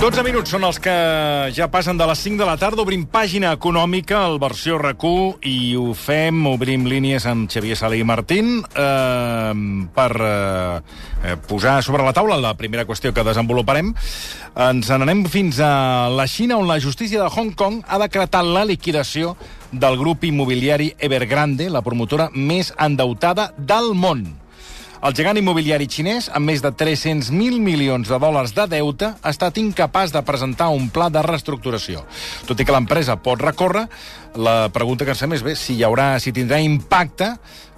12 0.00 0.22
minuts 0.24 0.48
són 0.48 0.62
els 0.64 0.78
que 0.80 0.92
ja 1.52 1.66
passen 1.68 1.98
de 2.00 2.06
les 2.08 2.20
5 2.24 2.40
de 2.40 2.46
la 2.48 2.54
tarda. 2.56 2.80
Obrim 2.80 3.02
pàgina 3.12 3.50
econòmica, 3.52 4.22
el 4.30 4.38
versió 4.40 4.78
rac 4.80 5.04
i 5.44 5.76
ho 5.76 5.92
fem, 5.92 6.38
obrim 6.48 6.86
línies 6.88 7.26
amb 7.28 7.50
Xavier 7.52 7.76
Sala 7.76 7.98
i 8.00 8.06
Martín 8.08 8.64
eh, 8.64 9.52
per 9.92 10.10
eh, 10.24 11.36
posar 11.44 11.82
sobre 11.84 12.02
la 12.02 12.14
taula 12.16 12.40
la 12.40 12.56
primera 12.56 12.86
qüestió 12.88 13.12
que 13.12 13.26
desenvoluparem. 13.28 13.92
Ens 14.56 14.88
n'anem 14.88 15.26
fins 15.28 15.60
a 15.60 16.08
la 16.08 16.24
Xina, 16.24 16.56
on 16.56 16.64
la 16.64 16.80
justícia 16.80 17.20
de 17.20 17.28
Hong 17.28 17.52
Kong 17.52 17.84
ha 17.84 18.00
decretat 18.00 18.48
la 18.48 18.64
liquidació 18.64 19.36
del 19.70 20.00
grup 20.00 20.24
immobiliari 20.24 20.94
Evergrande, 20.96 21.68
la 21.68 21.84
promotora 21.84 22.30
més 22.32 22.72
endeutada 22.80 23.52
del 23.58 23.92
món. 23.92 24.39
El 25.00 25.14
gegant 25.16 25.38
immobiliari 25.40 25.86
xinès, 25.88 26.26
amb 26.36 26.50
més 26.50 26.60
de 26.60 26.68
300.000 26.76 27.56
milions 27.64 28.04
de 28.04 28.18
dòlars 28.20 28.52
de 28.52 28.66
deute, 28.68 29.08
ha 29.16 29.30
estat 29.32 29.56
incapaç 29.56 30.12
de 30.12 30.20
presentar 30.28 30.66
un 30.76 30.90
pla 30.92 31.06
de 31.08 31.22
reestructuració. 31.24 32.02
Tot 32.44 32.60
i 32.60 32.66
que 32.68 32.74
l'empresa 32.74 33.16
pot 33.16 33.40
recórrer, 33.40 33.86
la 34.36 34.68
pregunta 34.74 35.08
que 35.08 35.14
ens 35.16 35.24
fem 35.24 35.32
és 35.38 35.46
bé, 35.46 35.56
si 35.56 35.78
hi 35.78 35.86
haurà, 35.88 36.10
si 36.20 36.34
tindrà 36.36 36.60
impacte 36.60 37.30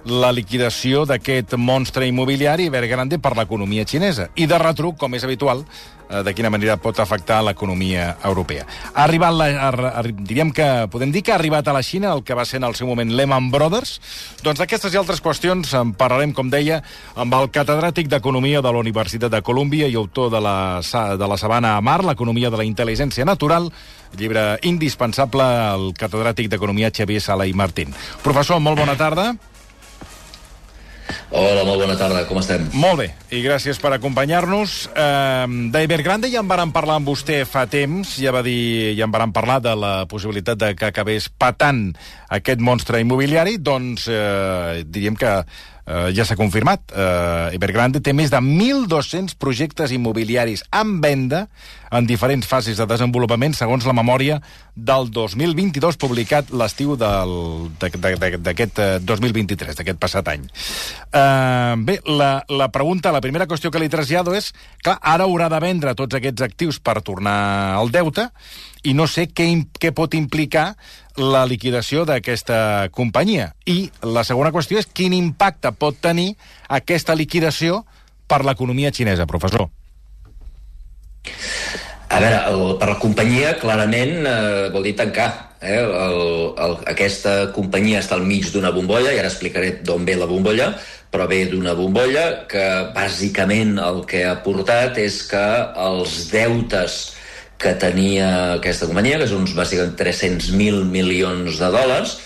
la 0.03 0.33
liquidació 0.35 1.05
d'aquest 1.07 1.55
monstre 1.55 2.09
immobiliari 2.11 2.67
Evergrande 2.67 3.21
per 3.23 3.37
l'economia 3.37 3.87
xinesa. 3.87 4.27
I 4.35 4.49
de 4.51 4.59
retruc, 4.59 4.99
com 4.99 5.15
és 5.15 5.23
habitual, 5.23 5.63
de 6.21 6.33
quina 6.35 6.51
manera 6.53 6.77
pot 6.77 6.99
afectar 7.01 7.41
l'economia 7.45 8.17
europea. 8.23 8.67
Ha 8.93 9.05
arribat, 9.07 9.33
la, 9.33 10.03
diríem 10.13 10.51
que 10.53 10.67
podem 10.93 11.13
dir 11.13 11.23
que 11.25 11.33
ha 11.33 11.39
arribat 11.39 11.67
a 11.67 11.75
la 11.75 11.83
Xina 11.83 12.13
el 12.13 12.23
que 12.23 12.37
va 12.37 12.45
ser 12.45 12.61
en 12.61 12.67
el 12.69 12.75
seu 12.77 12.87
moment 12.87 13.11
Lehman 13.15 13.49
Brothers. 13.53 13.95
Doncs 14.43 14.61
d'aquestes 14.61 14.93
i 14.93 14.99
altres 15.01 15.23
qüestions 15.23 15.73
en 15.79 15.95
parlarem, 15.97 16.33
com 16.35 16.51
deia, 16.53 16.81
amb 17.15 17.33
el 17.39 17.49
catedràtic 17.53 18.11
d'Economia 18.11 18.61
de 18.61 18.71
la 18.71 18.83
Universitat 18.83 19.31
de 19.31 19.41
Colúmbia 19.41 19.87
i 19.87 19.97
autor 19.99 20.31
de 20.33 20.43
la, 20.43 20.57
de 21.17 21.27
la 21.29 21.39
Sabana 21.39 21.77
a 21.77 21.81
Mar, 21.81 22.01
l'economia 22.05 22.51
de 22.53 22.59
la 22.61 22.67
intel·ligència 22.67 23.25
natural, 23.25 23.71
llibre 24.19 24.59
indispensable 24.69 25.43
al 25.43 25.89
catedràtic 25.97 26.51
d'Economia 26.51 26.91
Xavier 26.93 27.21
Sala 27.21 27.47
i 27.49 27.57
Martín. 27.57 27.93
Professor, 28.23 28.61
molt 28.61 28.79
bona 28.79 28.97
tarda. 28.99 29.33
Hola, 31.33 31.63
molt 31.65 31.81
bona 31.81 31.95
tarda, 31.97 32.27
com 32.29 32.37
estem? 32.37 32.67
Molt 32.77 32.99
bé, 32.99 33.07
i 33.33 33.39
gràcies 33.41 33.79
per 33.81 33.89
acompanyar-nos. 33.95 34.75
Eh, 34.93 35.47
D'Ibergrande 35.73 36.29
ja 36.29 36.43
en 36.43 36.49
vàrem 36.51 36.69
parlar 36.75 36.99
amb 36.99 37.09
vostè 37.09 37.39
fa 37.49 37.63
temps, 37.65 38.11
ja 38.21 38.29
va 38.35 38.43
dir, 38.45 38.93
ja 38.93 39.07
en 39.07 39.15
vàrem 39.15 39.33
parlar 39.33 39.57
de 39.65 39.73
la 39.73 39.93
possibilitat 40.09 40.61
de 40.61 40.69
que 40.77 40.91
acabés 40.91 41.31
patant 41.33 41.87
aquest 42.37 42.61
monstre 42.61 43.01
immobiliari, 43.01 43.57
doncs 43.57 44.05
eh, 44.13 44.83
diríem 44.85 45.17
que 45.17 45.39
eh, 45.85 46.09
ja 46.15 46.25
s'ha 46.25 46.37
confirmat. 46.39 46.91
Eh, 46.91 47.55
Evergrande 47.57 48.01
té 48.03 48.13
més 48.15 48.31
de 48.31 48.39
1.200 48.39 49.35
projectes 49.39 49.91
immobiliaris 49.91 50.63
en 50.71 50.99
venda 51.03 51.47
en 51.93 52.07
diferents 52.09 52.47
fases 52.49 52.79
de 52.79 52.87
desenvolupament, 52.89 53.53
segons 53.53 53.85
la 53.85 53.93
memòria 53.93 54.39
del 54.73 55.11
2022, 55.13 55.99
publicat 56.01 56.49
l'estiu 56.49 56.95
d'aquest 56.97 58.81
2023, 59.05 59.69
eh, 59.69 59.77
d'aquest 59.77 60.01
passat 60.01 60.33
any. 60.33 60.47
Eh, 61.13 61.75
bé, 61.85 61.99
la, 62.09 62.31
la 62.49 62.71
pregunta, 62.73 63.13
la 63.13 63.21
primera 63.21 63.47
qüestió 63.49 63.69
que 63.69 63.81
li 63.81 63.91
trasllado 63.93 64.33
és, 64.33 64.53
clar, 64.81 64.97
ara 65.01 65.29
haurà 65.29 65.51
de 65.53 65.61
vendre 65.61 65.93
tots 65.93 66.17
aquests 66.17 66.41
actius 66.49 66.81
per 66.81 67.01
tornar 67.05 67.77
al 67.77 67.93
deute, 67.93 68.31
i 68.83 68.93
no 68.97 69.05
sé 69.07 69.29
què, 69.31 69.45
què 69.79 69.93
pot 69.95 70.15
implicar 70.17 70.73
la 71.17 71.45
liquidació 71.45 72.05
d'aquesta 72.09 72.89
companyia. 72.91 73.53
I 73.65 73.91
la 74.01 74.23
segona 74.25 74.51
qüestió 74.53 74.79
és 74.81 74.89
quin 74.89 75.13
impacte 75.13 75.71
pot 75.77 75.99
tenir 76.01 76.33
aquesta 76.67 77.15
liquidació 77.15 77.83
per 78.27 78.43
l'economia 78.45 78.91
xinesa, 78.91 79.27
professor. 79.29 79.69
A 82.13 82.19
veure, 82.21 82.39
el, 82.51 82.63
per 82.77 82.89
la 82.91 82.99
companyia, 83.01 83.55
clarament, 83.61 84.25
eh, 84.29 84.69
vol 84.73 84.85
dir 84.85 84.95
tancar. 84.97 85.29
Eh? 85.61 85.79
El, 85.79 86.19
el, 86.61 86.75
aquesta 86.91 87.53
companyia 87.55 88.03
està 88.03 88.17
al 88.19 88.27
mig 88.27 88.51
d'una 88.53 88.73
bombolla, 88.75 89.13
i 89.13 89.21
ara 89.21 89.31
explicaré 89.31 89.79
d'on 89.85 90.05
ve 90.05 90.17
la 90.19 90.29
bombolla, 90.29 90.73
però 91.13 91.25
ve 91.29 91.43
d'una 91.49 91.73
bombolla 91.77 92.45
que, 92.49 92.65
bàsicament, 92.93 93.77
el 93.81 94.03
que 94.09 94.23
ha 94.25 94.35
portat 94.45 94.97
és 95.01 95.21
que 95.29 95.43
els 95.87 96.17
deutes 96.33 97.01
que 97.63 97.73
tenia 97.79 98.27
aquesta 98.59 98.89
companyia, 98.89 99.21
que 99.21 99.31
són 99.31 99.47
bàsicament 99.55 99.95
300.000 99.99 100.85
milions 100.91 101.57
de 101.61 101.71
dòlars, 101.73 102.19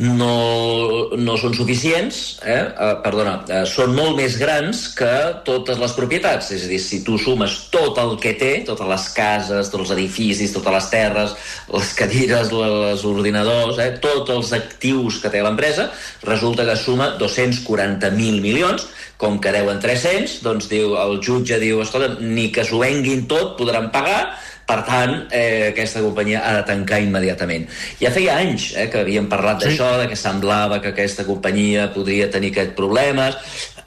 no, 0.00 1.10
no 1.20 1.34
són 1.36 1.52
suficients, 1.54 2.18
eh? 2.48 2.60
Uh, 2.72 2.94
perdona, 3.04 3.34
uh, 3.44 3.62
són 3.68 3.92
molt 3.96 4.16
més 4.16 4.38
grans 4.40 4.86
que 4.96 5.10
totes 5.44 5.78
les 5.80 5.94
propietats. 5.96 6.48
És 6.56 6.64
a 6.64 6.70
dir, 6.70 6.80
si 6.80 7.02
tu 7.04 7.18
sumes 7.20 7.58
tot 7.74 8.00
el 8.00 8.16
que 8.22 8.32
té, 8.40 8.52
totes 8.66 8.88
les 8.88 9.08
cases, 9.16 9.68
tots 9.68 9.84
els 9.84 9.94
edificis, 9.98 10.54
totes 10.54 10.76
les 10.78 10.88
terres, 10.94 11.36
les 11.74 11.92
cadires, 11.98 12.52
les 12.56 13.04
ordinadors, 13.08 13.82
eh? 13.84 13.90
tots 14.02 14.32
els 14.32 14.54
actius 14.56 15.20
que 15.22 15.32
té 15.32 15.44
l'empresa, 15.44 15.90
resulta 16.24 16.66
que 16.68 16.78
suma 16.80 17.12
240.000 17.20 18.40
milions, 18.40 18.88
com 19.20 19.36
que 19.38 19.52
deuen 19.54 19.78
300, 19.78 20.40
doncs 20.42 20.66
diu, 20.72 20.96
el 20.98 21.20
jutge 21.22 21.60
diu, 21.62 21.82
escolta, 21.84 22.16
ni 22.18 22.48
que 22.54 22.64
s'ho 22.66 22.80
venguin 22.82 23.28
tot 23.30 23.54
podran 23.60 23.92
pagar, 23.94 24.32
per 24.66 24.78
tant, 24.86 25.14
eh, 25.34 25.72
aquesta 25.72 26.00
companyia 26.04 26.42
ha 26.46 26.54
de 26.60 26.62
tancar 26.68 27.00
immediatament. 27.02 27.66
Ja 28.00 28.12
feia 28.14 28.38
anys 28.40 28.70
eh, 28.76 28.88
que 28.92 29.02
havíem 29.02 29.28
parlat 29.30 29.60
sí. 29.60 29.70
d'això, 29.70 29.90
de 30.00 30.08
que 30.10 30.18
semblava 30.18 30.80
que 30.82 30.92
aquesta 30.94 31.26
companyia 31.28 31.88
podria 31.94 32.30
tenir 32.30 32.52
aquests 32.54 32.76
problemes. 32.78 33.36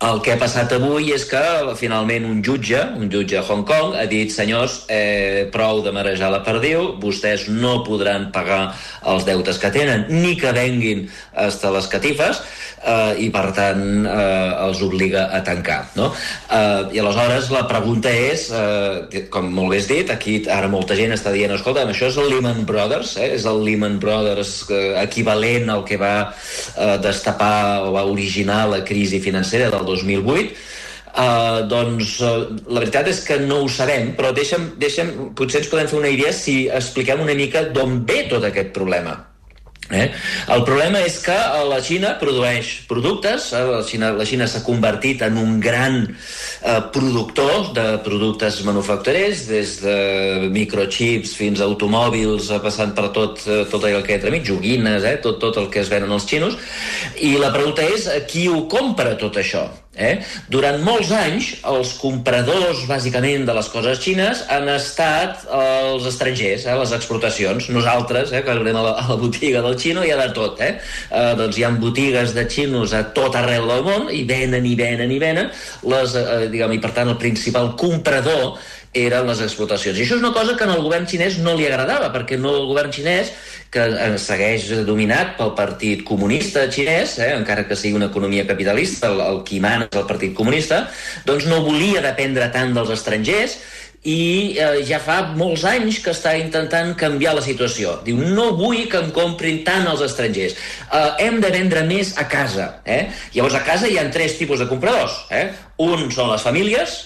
El 0.03 0.19
que 0.19 0.33
ha 0.33 0.39
passat 0.39 0.73
avui 0.75 1.13
és 1.15 1.23
que 1.29 1.41
finalment 1.79 2.25
un 2.27 2.41
jutge, 2.43 2.81
un 2.99 3.07
jutge 3.11 3.37
a 3.39 3.43
Hong 3.47 3.63
Kong, 3.67 3.95
ha 3.95 4.03
dit 4.11 4.31
senyors, 4.31 4.81
eh, 4.91 5.47
prou 5.53 5.81
de 5.85 5.93
marejar 5.95 6.31
la 6.33 6.43
perdiu, 6.43 6.97
vostès 6.99 7.47
no 7.47 7.81
podran 7.87 8.27
pagar 8.31 8.75
els 9.07 9.23
deutes 9.23 9.57
que 9.57 9.71
tenen, 9.71 10.05
ni 10.09 10.35
que 10.35 10.51
venguin 10.51 11.07
hasta 11.33 11.71
les 11.71 11.87
catifes, 11.87 12.41
eh, 12.83 13.15
i 13.23 13.29
per 13.33 13.53
tant 13.55 14.05
eh, 14.05 14.65
els 14.65 14.81
obliga 14.85 15.29
a 15.31 15.41
tancar. 15.47 15.79
No? 15.95 16.11
Eh, 16.51 16.95
I 16.95 16.99
aleshores 16.99 17.49
la 17.53 17.63
pregunta 17.69 18.11
és, 18.11 18.49
eh, 18.51 19.25
com 19.31 19.47
molt 19.47 19.71
bé 19.71 19.79
has 19.79 19.87
dit, 19.87 20.11
aquí 20.11 20.37
ara 20.51 20.67
molta 20.71 20.97
gent 20.97 21.15
està 21.15 21.31
dient, 21.31 21.55
escolta, 21.55 21.85
això 21.87 22.09
és 22.11 22.19
el 22.19 22.29
Lehman 22.33 22.65
Brothers, 22.67 23.15
eh? 23.17 23.31
és 23.39 23.47
el 23.47 23.63
Lehman 23.63 23.97
Brothers 23.99 24.65
eh, 24.69 24.83
equivalent 25.05 25.71
al 25.71 25.85
que 25.87 25.97
va 26.01 26.15
eh, 26.27 26.97
destapar 26.99 27.87
o 27.87 27.95
va 27.95 28.05
originar 28.09 28.65
la 28.69 28.83
crisi 28.83 29.21
financera 29.23 29.71
del 29.71 29.84
2008, 29.87 30.57
Uh, 31.15 31.61
doncs 31.71 32.17
uh, 32.19 32.41
la 32.67 32.81
veritat 32.81 33.07
és 33.07 33.21
que 33.23 33.37
no 33.39 33.61
ho 33.63 33.69
sabem, 33.71 34.09
però 34.17 34.33
deixa'm, 34.35 34.65
deixa'm, 34.81 35.13
potser 35.39 35.61
ens 35.61 35.69
podem 35.71 35.87
fer 35.87 35.95
una 36.01 36.11
idea 36.11 36.33
si 36.35 36.65
expliquem 36.67 37.21
una 37.23 37.37
mica 37.39 37.61
d'on 37.71 38.01
ve 38.09 38.25
tot 38.27 38.43
aquest 38.43 38.73
problema. 38.75 39.13
Eh? 39.93 40.07
El 40.49 40.63
problema 40.65 40.97
és 41.05 41.19
que 41.21 41.35
la 41.69 41.77
Xina 41.85 42.15
produeix 42.17 42.71
productes, 42.89 43.51
eh? 43.53 43.61
la 43.69 43.83
Xina, 43.85 44.09
la 44.17 44.25
Xina 44.25 44.47
s'ha 44.49 44.63
convertit 44.65 45.21
en 45.21 45.37
un 45.37 45.59
gran 45.61 45.99
eh, 46.07 46.79
productor 46.95 47.69
de 47.77 47.85
productes 48.05 48.63
manufacturers, 48.65 49.45
des 49.45 49.75
de 49.83 50.49
microchips 50.55 51.35
fins 51.37 51.61
a 51.61 51.69
automòbils, 51.69 52.49
eh, 52.49 52.59
passant 52.65 52.95
per 52.97 53.11
tot, 53.13 53.45
eh, 53.45 53.61
tot 53.69 53.85
allò 53.85 54.01
que 54.01 54.17
hi 54.17 54.25
ha 54.25 54.33
mig, 54.33 54.49
joguines, 54.49 55.05
eh? 55.05 55.19
tot, 55.21 55.37
tot 55.43 55.61
el 55.61 55.69
que 55.69 55.85
es 55.85 55.93
venen 55.93 56.17
els 56.17 56.25
xinos, 56.25 56.57
i 57.21 57.35
la 57.37 57.53
pregunta 57.53 57.85
és 57.85 58.09
qui 58.25 58.49
ho 58.49 58.65
compra 58.71 59.13
tot 59.21 59.37
això? 59.37 59.67
Eh? 59.95 60.19
Durant 60.51 60.81
molts 60.83 61.11
anys, 61.15 61.51
els 61.71 61.93
compradors, 62.01 62.83
bàsicament, 62.89 63.45
de 63.47 63.55
les 63.55 63.69
coses 63.71 64.01
xines 64.03 64.43
han 64.51 64.67
estat 64.73 65.45
els 65.55 66.07
estrangers, 66.09 66.67
eh? 66.67 66.75
les 66.79 66.93
exportacions. 66.97 67.69
Nosaltres, 67.75 68.33
eh, 68.35 68.43
que 68.45 68.55
anem 68.55 68.75
a 68.75 68.85
la, 68.89 68.93
a 69.01 69.07
la 69.13 69.19
botiga 69.21 69.63
del 69.65 69.77
xino, 69.79 70.03
hi 70.03 70.11
ha 70.11 70.19
de 70.19 70.29
tot. 70.35 70.61
Eh? 70.61 70.75
Eh, 71.09 71.33
doncs 71.39 71.59
hi 71.59 71.65
ha 71.65 71.73
botigues 71.79 72.35
de 72.35 72.47
xinos 72.51 72.93
a 72.93 73.05
tot 73.15 73.35
arreu 73.39 73.67
del 73.71 73.85
món, 73.87 74.09
i 74.11 74.23
venen, 74.27 74.67
i 74.67 74.75
venen, 74.79 75.11
i 75.11 75.19
venen. 75.21 75.51
Les, 75.87 76.17
eh, 76.19 76.47
diguem, 76.51 76.75
I, 76.75 76.81
per 76.83 76.95
tant, 76.97 77.11
el 77.11 77.21
principal 77.21 77.73
comprador 77.79 78.57
eren 78.95 79.27
les 79.27 79.41
explotacions. 79.43 79.97
I 79.97 80.05
això 80.05 80.17
és 80.17 80.23
una 80.23 80.33
cosa 80.33 80.55
que 80.57 80.65
al 80.65 80.81
govern 80.81 81.05
xinès 81.09 81.37
no 81.43 81.55
li 81.57 81.67
agradava, 81.67 82.11
perquè 82.13 82.39
no 82.39 82.55
el 82.55 82.67
govern 82.69 82.93
xinès, 82.95 83.33
que 83.75 83.85
segueix 84.21 84.69
dominat 84.87 85.35
pel 85.39 85.51
Partit 85.57 86.05
Comunista 86.07 86.63
xinès, 86.71 87.17
eh, 87.19 87.33
encara 87.35 87.65
que 87.67 87.75
sigui 87.75 87.97
una 87.99 88.07
economia 88.07 88.45
capitalista, 88.47 89.11
el, 89.11 89.19
el 89.21 89.41
qui 89.47 89.59
mana 89.59 89.89
és 89.89 89.99
el 89.99 90.07
Partit 90.07 90.35
Comunista, 90.37 90.85
doncs 91.27 91.49
no 91.51 91.63
volia 91.65 92.03
dependre 92.05 92.47
tant 92.55 92.71
dels 92.75 92.93
estrangers 92.95 93.57
i 94.05 94.53
eh, 94.61 94.83
ja 94.85 94.99
fa 95.01 95.17
molts 95.35 95.65
anys 95.67 95.97
que 96.05 96.13
està 96.13 96.35
intentant 96.37 96.93
canviar 96.99 97.33
la 97.35 97.43
situació. 97.43 97.97
Diu, 98.05 98.21
no 98.21 98.51
vull 98.57 98.85
que 98.91 99.01
em 99.01 99.09
comprin 99.15 99.63
tant 99.67 99.89
els 99.89 100.03
estrangers. 100.05 100.55
Eh, 100.85 101.25
hem 101.25 101.41
de 101.41 101.51
vendre 101.53 101.83
més 101.89 102.13
a 102.21 102.27
casa. 102.29 102.69
Eh? 102.85 103.07
Llavors, 103.33 103.57
a 103.57 103.65
casa 103.65 103.89
hi 103.89 103.97
ha 103.99 104.05
tres 104.13 104.37
tipus 104.39 104.61
de 104.61 104.69
compradors. 104.69 105.25
Eh? 105.33 105.49
Un 105.83 106.07
són 106.13 106.31
les 106.31 106.45
famílies, 106.45 106.99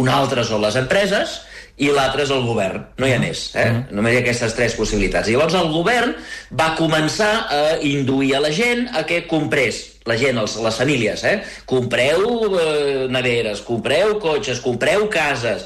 un 0.00 0.10
altre 0.10 0.44
són 0.46 0.62
les 0.64 0.76
empreses 0.80 1.40
i 1.82 1.88
l'altre 1.90 2.22
és 2.22 2.30
el 2.30 2.44
govern. 2.46 2.84
No 2.98 3.08
hi 3.08 3.14
ha 3.14 3.22
més. 3.22 3.48
Eh? 3.58 3.70
Només 3.94 4.14
hi 4.14 4.20
ha 4.20 4.22
aquestes 4.22 4.54
tres 4.54 4.76
possibilitats. 4.78 5.30
Llavors 5.30 5.56
el 5.58 5.72
govern 5.74 6.14
va 6.54 6.74
començar 6.78 7.32
a 7.50 7.62
induir 7.82 8.36
a 8.36 8.42
la 8.44 8.52
gent 8.54 8.86
a 8.94 9.02
que 9.08 9.24
comprés 9.30 9.82
la 10.04 10.18
gent, 10.20 10.36
els, 10.36 10.58
les 10.60 10.76
famílies, 10.76 11.22
eh? 11.24 11.38
compreu 11.64 12.26
eh, 12.60 13.06
neveres, 13.08 13.62
compreu 13.64 14.18
cotxes, 14.20 14.60
compreu 14.60 15.06
cases, 15.08 15.64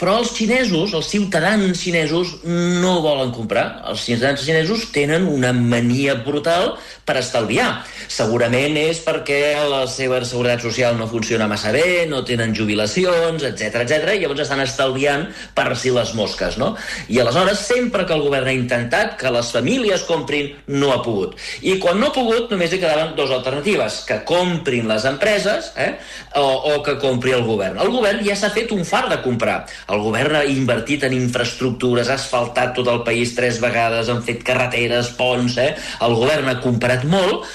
Però 0.00 0.16
els 0.22 0.32
xinesos, 0.32 0.94
els 0.96 1.10
ciutadans 1.12 1.76
xinesos, 1.76 2.38
no 2.44 2.94
volen 3.04 3.34
comprar. 3.36 3.82
Els 3.90 4.06
ciutadans 4.08 4.40
xinesos 4.40 4.86
tenen 4.94 5.26
una 5.28 5.52
mania 5.52 6.14
brutal 6.24 6.72
per 7.04 7.18
estalviar. 7.20 7.82
Segurament 8.08 8.78
és 8.80 9.02
perquè 9.04 9.58
la 9.68 9.82
seva 9.90 10.22
seguretat 10.24 10.64
social 10.64 10.96
no 10.96 11.08
funciona 11.10 11.48
massa 11.50 11.72
bé, 11.74 12.06
no 12.08 12.22
tenen 12.24 12.54
jubilacions, 12.56 13.44
etc 13.50 13.82
etc 13.84 14.14
i 14.14 14.22
llavors 14.22 14.44
estan 14.46 14.62
estalviant 14.64 15.26
per 15.56 15.68
si 15.76 15.92
les 15.94 16.14
mosques, 16.16 16.56
no? 16.60 16.72
I 17.12 17.20
aleshores, 17.20 17.60
sempre 17.68 18.06
que 18.06 18.16
el 18.16 18.24
govern 18.24 18.48
ha 18.48 18.56
intentat 18.56 19.16
que 19.20 19.32
les 19.34 19.52
famílies 19.52 20.06
comprin, 20.08 20.54
no 20.72 20.94
ha 20.94 21.00
pogut. 21.04 21.36
I 21.60 21.76
quan 21.82 22.00
no 22.00 22.08
ha 22.08 22.14
pogut, 22.16 22.48
només 22.52 22.72
hi 22.72 22.80
quedaven 22.80 23.12
dues 23.18 23.34
alternatives, 23.36 24.00
que 24.08 24.20
comprin 24.28 24.88
les 24.88 25.04
empreses 25.10 25.72
eh? 25.76 25.92
o, 26.40 26.46
o 26.72 26.80
que 26.86 26.96
compri 27.02 27.34
el 27.36 27.44
govern. 27.44 27.78
El 27.82 27.92
govern 27.92 28.24
ja 28.26 28.38
s'ha 28.38 28.52
fet 28.54 28.72
un 28.72 28.84
far 28.88 29.04
de 29.10 29.20
comprar. 29.24 29.60
El 29.90 30.04
govern 30.04 30.38
ha 30.38 30.44
invertit 30.46 31.04
en 31.08 31.16
infraestructures, 31.16 32.08
ha 32.08 32.16
asfaltat 32.20 32.74
tot 32.78 32.88
el 32.92 33.02
país 33.06 33.34
tres 33.36 33.60
vegades, 33.62 34.08
han 34.08 34.24
fet 34.26 34.44
carreteres, 34.46 35.12
ponts, 35.18 35.58
eh? 35.58 35.74
el 36.06 36.16
govern 36.18 36.50
ha 36.52 36.60
comprat 36.62 37.06
molt, 37.08 37.46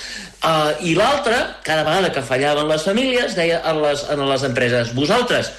Uh, 0.45 0.75
I 0.85 0.91
l'altre, 0.93 1.33
cada 1.65 1.81
vegada 1.81 2.11
que 2.13 2.21
fallaven 2.21 2.67
les 2.69 2.83
famílies, 2.85 3.33
deia 3.33 3.63
a 3.65 3.71
les, 3.73 4.03
a 4.05 4.17
les 4.19 4.43
empreses, 4.45 4.91
vosaltres 4.93 5.49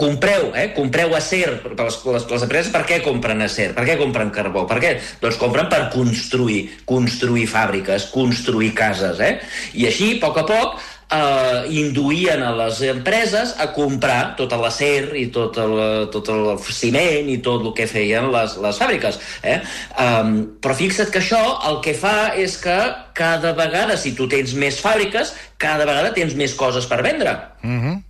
compreu, 0.00 0.48
eh? 0.56 0.70
compreu 0.74 1.12
acer 1.14 1.44
les, 1.44 1.98
les, 2.08 2.24
les 2.30 2.44
empreses, 2.46 2.70
per 2.72 2.82
què 2.88 3.02
compren 3.04 3.44
acer? 3.44 3.68
Per 3.76 3.84
què 3.84 3.98
compren 4.00 4.32
carbó? 4.34 4.64
Per 4.70 4.78
què? 4.80 4.94
Doncs 5.20 5.36
compren 5.38 5.68
per 5.70 5.82
construir, 5.92 6.62
construir 6.88 7.44
fàbriques, 7.52 8.08
construir 8.14 8.72
cases, 8.74 9.20
eh? 9.20 9.36
I 9.76 9.90
així, 9.90 10.14
a 10.16 10.22
poc 10.24 10.40
a 10.40 10.46
poc, 10.48 10.80
eh, 11.10 11.64
induïen 11.80 12.42
a 12.42 12.52
les 12.56 12.80
empreses 12.88 13.54
a 13.60 13.68
comprar 13.76 14.34
tot 14.38 14.52
l'acer 14.60 15.14
i 15.18 15.26
tot 15.34 15.58
el, 15.60 15.76
tot 16.14 16.30
el 16.32 16.54
ciment 16.64 17.30
i 17.30 17.38
tot 17.44 17.64
el 17.64 17.74
que 17.76 17.88
feien 17.90 18.30
les, 18.32 18.56
les 18.62 18.80
fàbriques. 18.80 19.20
Eh? 19.42 19.58
Um, 20.00 20.34
però 20.62 20.76
fixa't 20.78 21.12
que 21.12 21.22
això 21.22 21.42
el 21.70 21.80
que 21.84 21.94
fa 21.98 22.34
és 22.40 22.56
que 22.62 22.78
cada 23.14 23.54
vegada, 23.56 23.98
si 24.00 24.14
tu 24.16 24.28
tens 24.30 24.54
més 24.58 24.80
fàbriques, 24.82 25.34
cada 25.58 25.86
vegada 25.86 26.14
tens 26.16 26.34
més 26.38 26.54
coses 26.58 26.86
per 26.90 27.02
vendre. 27.02 27.36
Mm 27.62 27.80
-hmm. 27.80 28.02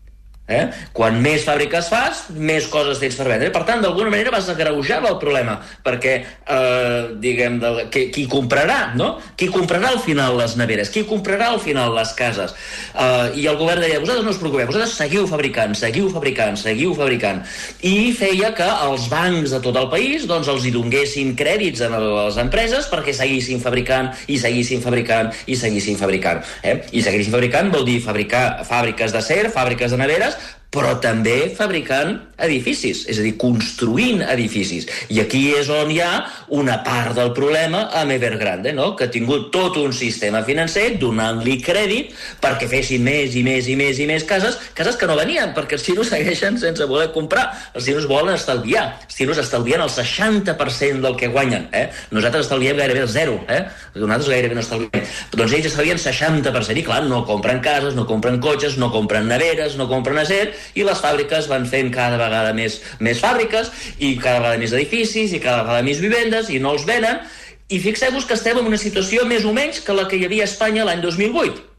Eh? 0.45 0.65
Quan 0.93 1.23
més 1.25 1.41
fàbriques 1.47 1.87
fas, 1.89 2.27
més 2.37 2.67
coses 2.69 2.99
tens 3.01 3.15
per 3.17 3.25
vendre. 3.31 3.49
Per 3.53 3.63
tant, 3.65 3.81
d'alguna 3.81 4.11
manera 4.13 4.33
vas 4.35 4.49
agreujar 4.53 4.99
el 5.09 5.17
problema, 5.17 5.55
perquè, 5.85 6.19
eh, 6.21 7.15
diguem, 7.17 7.57
de, 7.63 7.87
qui, 7.89 8.11
qui 8.13 8.27
comprarà, 8.29 8.93
no? 8.95 9.15
Qui 9.41 9.49
comprarà 9.49 9.89
al 9.95 10.03
final 10.05 10.37
les 10.37 10.57
neveres? 10.61 10.91
Qui 10.93 11.07
comprarà 11.09 11.49
al 11.49 11.61
final 11.65 11.95
les 11.97 12.13
cases? 12.13 12.53
Eh, 12.93 13.41
I 13.41 13.47
el 13.49 13.57
govern 13.57 13.81
deia, 13.81 14.03
vosaltres 14.03 14.27
no 14.27 14.35
us 14.35 14.41
preocupeu, 14.43 14.69
vosaltres 14.69 14.93
seguiu 14.99 15.25
fabricant, 15.31 15.73
seguiu 15.81 16.11
fabricant, 16.13 16.61
seguiu 16.61 16.93
fabricant. 16.99 17.41
I 17.81 18.13
feia 18.13 18.53
que 18.53 18.69
els 18.85 19.09
bancs 19.09 19.57
de 19.57 19.63
tot 19.65 19.81
el 19.81 19.89
país 19.89 20.29
doncs, 20.29 20.53
els 20.53 20.69
hi 20.69 20.75
donguessin 20.77 21.33
crèdits 21.41 21.81
a 21.81 21.89
les 21.95 22.37
empreses 22.45 22.91
perquè 22.93 23.17
seguissin 23.17 23.65
fabricant, 23.65 24.13
i 24.29 24.37
seguissin 24.37 24.85
fabricant, 24.85 25.33
i 25.49 25.57
seguissin 25.57 25.97
fabricant. 25.97 26.45
Eh? 26.61 26.77
I 26.93 27.01
seguissin 27.01 27.33
fabricant 27.33 27.73
vol 27.73 27.89
dir 27.89 27.97
fabricar 28.05 28.61
fàbriques 28.69 29.17
d'acer, 29.17 29.49
fàbriques 29.55 29.97
de 29.97 30.05
neveres, 30.05 30.34
però 30.75 30.97
també 31.03 31.55
fabricant 31.55 32.17
edificis, 32.45 33.05
és 33.11 33.21
a 33.21 33.25
dir, 33.25 33.37
construint 33.39 34.25
edificis. 34.27 34.89
I 35.15 35.21
aquí 35.23 35.43
és 35.55 35.69
on 35.71 35.93
hi 35.93 36.01
ha 36.03 36.11
una 36.57 36.81
part 36.87 37.15
del 37.15 37.31
problema 37.37 37.85
amb 37.95 38.15
Evergrande, 38.17 38.73
no? 38.75 38.91
que 38.99 39.07
ha 39.07 39.13
tingut 39.15 39.51
tot 39.55 39.79
un 39.79 39.95
sistema 39.95 40.43
financer 40.47 40.97
donant-li 41.01 41.61
crèdit 41.63 42.11
perquè 42.43 42.67
fessin 42.71 43.05
més 43.07 43.37
i 43.39 43.45
més 43.47 43.69
i 43.71 43.77
més 43.79 44.01
i 44.03 44.09
més 44.11 44.27
cases, 44.27 44.59
cases 44.75 44.99
que 44.99 45.09
no 45.11 45.19
venien, 45.19 45.55
perquè 45.55 45.79
els 45.79 45.87
xinos 45.87 46.11
segueixen 46.11 46.59
sense 46.59 46.89
voler 46.91 47.13
comprar. 47.15 47.47
Els 47.75 47.87
xinos 47.87 48.09
volen 48.11 48.35
estalviar. 48.35 48.87
Els 49.07 49.19
xinos 49.21 49.39
estalvien 49.43 49.85
el 49.85 49.93
60% 49.93 51.05
del 51.05 51.19
que 51.21 51.31
guanyen. 51.31 51.69
Eh? 51.71 51.87
Nosaltres 52.11 52.49
estalviem 52.49 52.83
gairebé 52.83 53.05
el 53.07 53.13
zero. 53.15 53.39
Eh? 53.47 53.63
Nosaltres 53.95 54.33
gairebé 54.35 54.59
no 54.59 54.65
estalviem. 54.65 55.07
Doncs 55.39 55.55
ells 55.55 55.71
estalvien 55.71 56.03
60%, 56.03 56.83
i 56.83 56.87
clar, 56.87 57.03
no 57.07 57.23
compren 57.29 57.63
cases, 57.63 57.95
no 57.95 58.09
compren 58.11 58.41
cotxes, 58.43 58.79
no 58.81 58.91
compren 58.95 59.31
neveres, 59.31 59.79
no 59.79 59.87
compren 59.91 60.19
acer, 60.25 60.51
i 60.75 60.87
les 60.87 61.01
fàbriques 61.05 61.49
van 61.51 61.69
fent 61.69 61.93
cada 61.95 62.19
vegada 62.21 62.55
més, 62.57 62.81
més 63.01 63.21
fàbriques 63.21 63.71
i 63.99 64.15
cada 64.17 64.41
vegada 64.41 64.63
més 64.63 64.73
edificis 64.73 65.33
i 65.33 65.43
cada 65.43 65.63
vegada 65.63 65.85
més 65.87 66.03
vivendes 66.03 66.51
i 66.51 66.61
no 66.63 66.75
els 66.75 66.89
venen 66.89 67.23
i 67.69 67.79
fixeu-vos 67.81 68.27
que 68.29 68.37
estem 68.37 68.59
en 68.61 68.67
una 68.69 68.81
situació 68.81 69.25
més 69.29 69.45
o 69.45 69.55
menys 69.57 69.81
que 69.85 69.97
la 69.97 70.09
que 70.09 70.19
hi 70.21 70.27
havia 70.27 70.45
a 70.45 70.51
Espanya 70.51 70.89
l'any 70.89 71.05
2008 71.05 71.71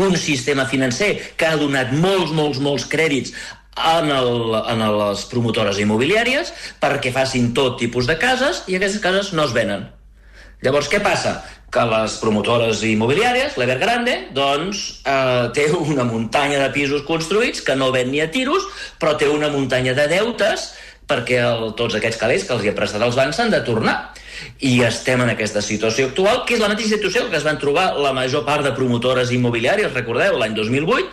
un 0.00 0.16
sistema 0.16 0.66
financer 0.66 1.14
que 1.36 1.46
ha 1.46 1.56
donat 1.58 1.92
molts, 1.92 2.30
molts, 2.36 2.60
molts 2.62 2.86
crèdits 2.90 3.32
en, 3.80 4.10
el, 4.10 4.54
en 4.60 4.84
les 4.98 5.24
promotores 5.30 5.80
immobiliàries 5.82 6.52
perquè 6.82 7.12
facin 7.14 7.52
tot 7.56 7.78
tipus 7.80 8.08
de 8.10 8.18
cases 8.20 8.64
i 8.68 8.76
aquestes 8.76 9.00
cases 9.02 9.32
no 9.32 9.46
es 9.48 9.56
venen. 9.56 9.88
Llavors, 10.60 10.90
què 10.92 11.00
passa? 11.00 11.38
Que 11.70 11.82
les 11.86 12.16
promotores 12.18 12.82
immobiliàries, 12.86 13.56
l'Evergrande, 13.60 14.16
doncs 14.34 15.02
eh, 15.06 15.48
té 15.54 15.68
una 15.78 16.04
muntanya 16.08 16.58
de 16.64 16.70
pisos 16.74 17.04
construïts 17.06 17.62
que 17.66 17.76
no 17.78 17.92
ven 17.94 18.10
ni 18.10 18.22
a 18.22 18.30
tiros, 18.30 18.66
però 18.98 19.14
té 19.18 19.30
una 19.30 19.50
muntanya 19.54 19.94
de 19.94 20.08
deutes 20.10 20.72
perquè 21.10 21.40
el, 21.42 21.70
tots 21.78 21.96
aquests 21.98 22.18
calés 22.20 22.46
que 22.46 22.54
els 22.54 22.64
hi 22.64 22.70
ha 22.70 22.76
prestat 22.76 23.02
els 23.06 23.18
bancs 23.18 23.38
s'han 23.38 23.54
de 23.54 23.62
tornar. 23.66 23.96
I 24.64 24.80
estem 24.86 25.20
en 25.20 25.32
aquesta 25.32 25.60
situació 25.62 26.08
actual, 26.10 26.44
que 26.46 26.56
és 26.56 26.62
la 26.62 26.70
mateixa 26.70 26.96
situació 26.96 27.26
que 27.28 27.38
es 27.38 27.46
van 27.46 27.58
trobar 27.60 27.90
la 28.00 28.14
major 28.16 28.46
part 28.46 28.64
de 28.64 28.74
promotores 28.76 29.32
immobiliàries, 29.34 29.92
recordeu, 29.94 30.38
l'any 30.40 30.54
2008, 30.56 31.10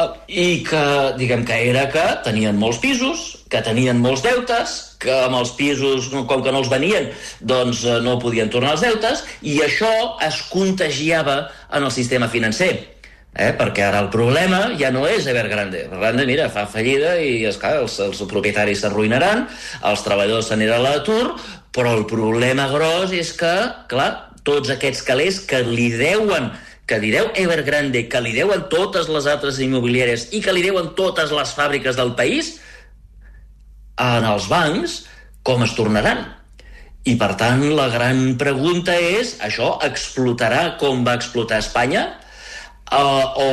eh, 0.00 0.08
i 0.28 0.48
que, 0.66 0.84
diguem 1.20 1.44
que 1.46 1.60
era 1.70 1.86
que 1.92 2.04
tenien 2.26 2.58
molts 2.58 2.80
pisos, 2.82 3.43
que 3.54 3.62
tenien 3.62 4.00
molts 4.02 4.24
deutes, 4.26 4.72
que 4.98 5.14
amb 5.28 5.38
els 5.38 5.52
pisos, 5.54 6.10
com 6.26 6.42
que 6.42 6.50
no 6.50 6.64
els 6.64 6.72
venien, 6.72 7.12
doncs 7.38 7.84
eh, 7.86 8.00
no 8.02 8.18
podien 8.22 8.50
tornar 8.50 8.74
els 8.74 8.82
deutes, 8.82 9.22
i 9.46 9.60
això 9.62 9.92
es 10.26 10.40
contagiava 10.50 11.44
en 11.70 11.86
el 11.86 11.94
sistema 11.94 12.30
financer. 12.32 12.74
Eh? 13.34 13.50
perquè 13.58 13.82
ara 13.82 13.98
el 13.98 14.12
problema 14.14 14.60
ja 14.78 14.92
no 14.94 15.08
és 15.10 15.24
Evergrande. 15.26 15.88
Evergrande, 15.88 16.22
mira, 16.28 16.44
fa 16.54 16.68
fallida 16.70 17.16
i, 17.18 17.40
esclar, 17.48 17.80
els, 17.82 17.96
els 17.98 18.20
propietaris 18.30 18.84
s'arruïnaran, 18.84 19.48
els 19.90 20.04
treballadors 20.06 20.52
s'aniran 20.52 20.78
a 20.78 20.92
l'atur, 20.92 21.32
però 21.74 21.96
el 21.98 22.04
problema 22.06 22.68
gros 22.70 23.10
és 23.10 23.32
que, 23.34 23.54
clar, 23.90 24.10
tots 24.46 24.70
aquests 24.70 25.02
calés 25.02 25.40
que 25.50 25.64
li 25.66 25.90
deuen 25.98 26.52
que 26.86 26.98
li 27.00 27.10
deu 27.10 27.30
Evergrande, 27.40 28.04
que 28.12 28.20
li 28.20 28.34
deuen 28.36 28.66
totes 28.70 29.08
les 29.08 29.26
altres 29.30 29.58
immobiliàries 29.64 30.28
i 30.36 30.42
que 30.44 30.52
li 30.52 30.62
deuen 30.62 30.92
totes 30.98 31.32
les 31.32 31.54
fàbriques 31.56 31.96
del 31.96 32.12
país, 32.18 32.58
en 34.00 34.26
els 34.26 34.48
bancs 34.50 35.02
com 35.44 35.62
es 35.64 35.74
tornaran. 35.76 36.24
I, 37.04 37.18
per 37.20 37.34
tant, 37.36 37.62
la 37.76 37.90
gran 37.92 38.34
pregunta 38.40 38.94
és, 38.96 39.36
això 39.44 39.74
explotarà 39.84 40.78
com 40.80 41.04
va 41.04 41.18
explotar 41.18 41.60
Espanya? 41.60 42.06
Uh, 42.84 43.24
o 43.40 43.50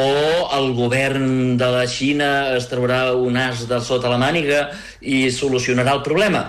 el 0.58 0.72
govern 0.76 1.58
de 1.60 1.68
la 1.72 1.84
Xina 1.88 2.32
es 2.56 2.68
traurà 2.72 3.14
un 3.16 3.38
as 3.40 3.66
de 3.68 3.80
sota 3.84 4.12
la 4.12 4.20
màniga 4.22 4.66
i 5.02 5.26
solucionarà 5.32 5.98
el 5.98 6.04
problema? 6.06 6.46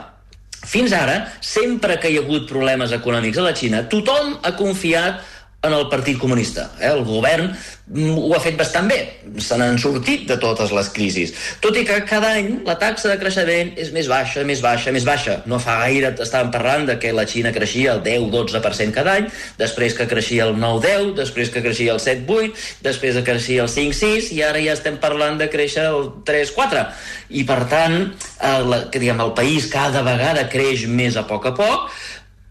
Fins 0.63 0.95
ara, 0.95 1.17
sempre 1.43 1.97
que 1.99 2.11
hi 2.11 2.19
ha 2.19 2.23
hagut 2.23 2.47
problemes 2.51 2.95
econòmics 2.95 3.39
a 3.39 3.47
la 3.49 3.55
Xina, 3.59 3.83
tothom 3.91 4.37
ha 4.47 4.55
confiat 4.59 5.32
en 5.63 5.73
el 5.73 5.89
Partit 5.89 6.19
Comunista. 6.19 6.73
Eh? 6.81 6.89
El 6.91 7.05
govern 7.07 7.53
mm, 7.87 8.17
ho 8.19 8.33
ha 8.35 8.41
fet 8.43 8.57
bastant 8.59 8.89
bé, 8.91 8.99
se 9.39 9.55
n'han 9.59 9.79
sortit 9.79 10.25
de 10.27 10.37
totes 10.43 10.73
les 10.75 10.89
crisis. 10.91 11.33
Tot 11.63 11.77
i 11.79 11.85
que 11.87 12.01
cada 12.09 12.33
any 12.35 12.49
la 12.67 12.75
taxa 12.81 13.13
de 13.13 13.19
creixement 13.21 13.71
és 13.79 13.93
més 13.95 14.09
baixa, 14.11 14.43
més 14.49 14.63
baixa, 14.65 14.91
més 14.95 15.07
baixa. 15.07 15.39
No 15.47 15.61
fa 15.63 15.79
gaire 15.85 16.11
estàvem 16.25 16.51
parlant 16.55 16.89
de 16.91 16.97
que 16.99 17.13
la 17.15 17.29
Xina 17.31 17.53
creixia 17.55 17.95
el 17.95 18.03
10-12% 18.03 18.97
cada 18.97 19.15
any, 19.21 19.29
després 19.61 19.95
que 19.95 20.09
creixia 20.11 20.49
el 20.51 20.59
9-10, 20.59 21.13
després 21.21 21.53
que 21.55 21.63
creixia 21.63 21.95
el 21.95 22.03
7-8, 22.03 22.65
després 22.83 23.21
que 23.21 23.27
creixia 23.31 23.63
el 23.69 23.71
5-6, 23.71 24.33
i 24.35 24.43
ara 24.43 24.63
ja 24.65 24.75
estem 24.75 24.99
parlant 25.03 25.39
de 25.39 25.47
créixer 25.53 25.87
el 25.93 26.11
3-4. 26.27 26.89
I 27.39 27.47
per 27.47 27.61
tant, 27.71 28.01
el, 28.51 28.75
que, 28.91 28.99
diguem, 28.99 29.23
el 29.23 29.37
país 29.39 29.71
cada 29.71 30.03
vegada 30.03 30.49
creix 30.51 30.89
més 30.91 31.15
a 31.15 31.23
poc 31.31 31.47
a 31.53 31.55
poc, 31.55 31.87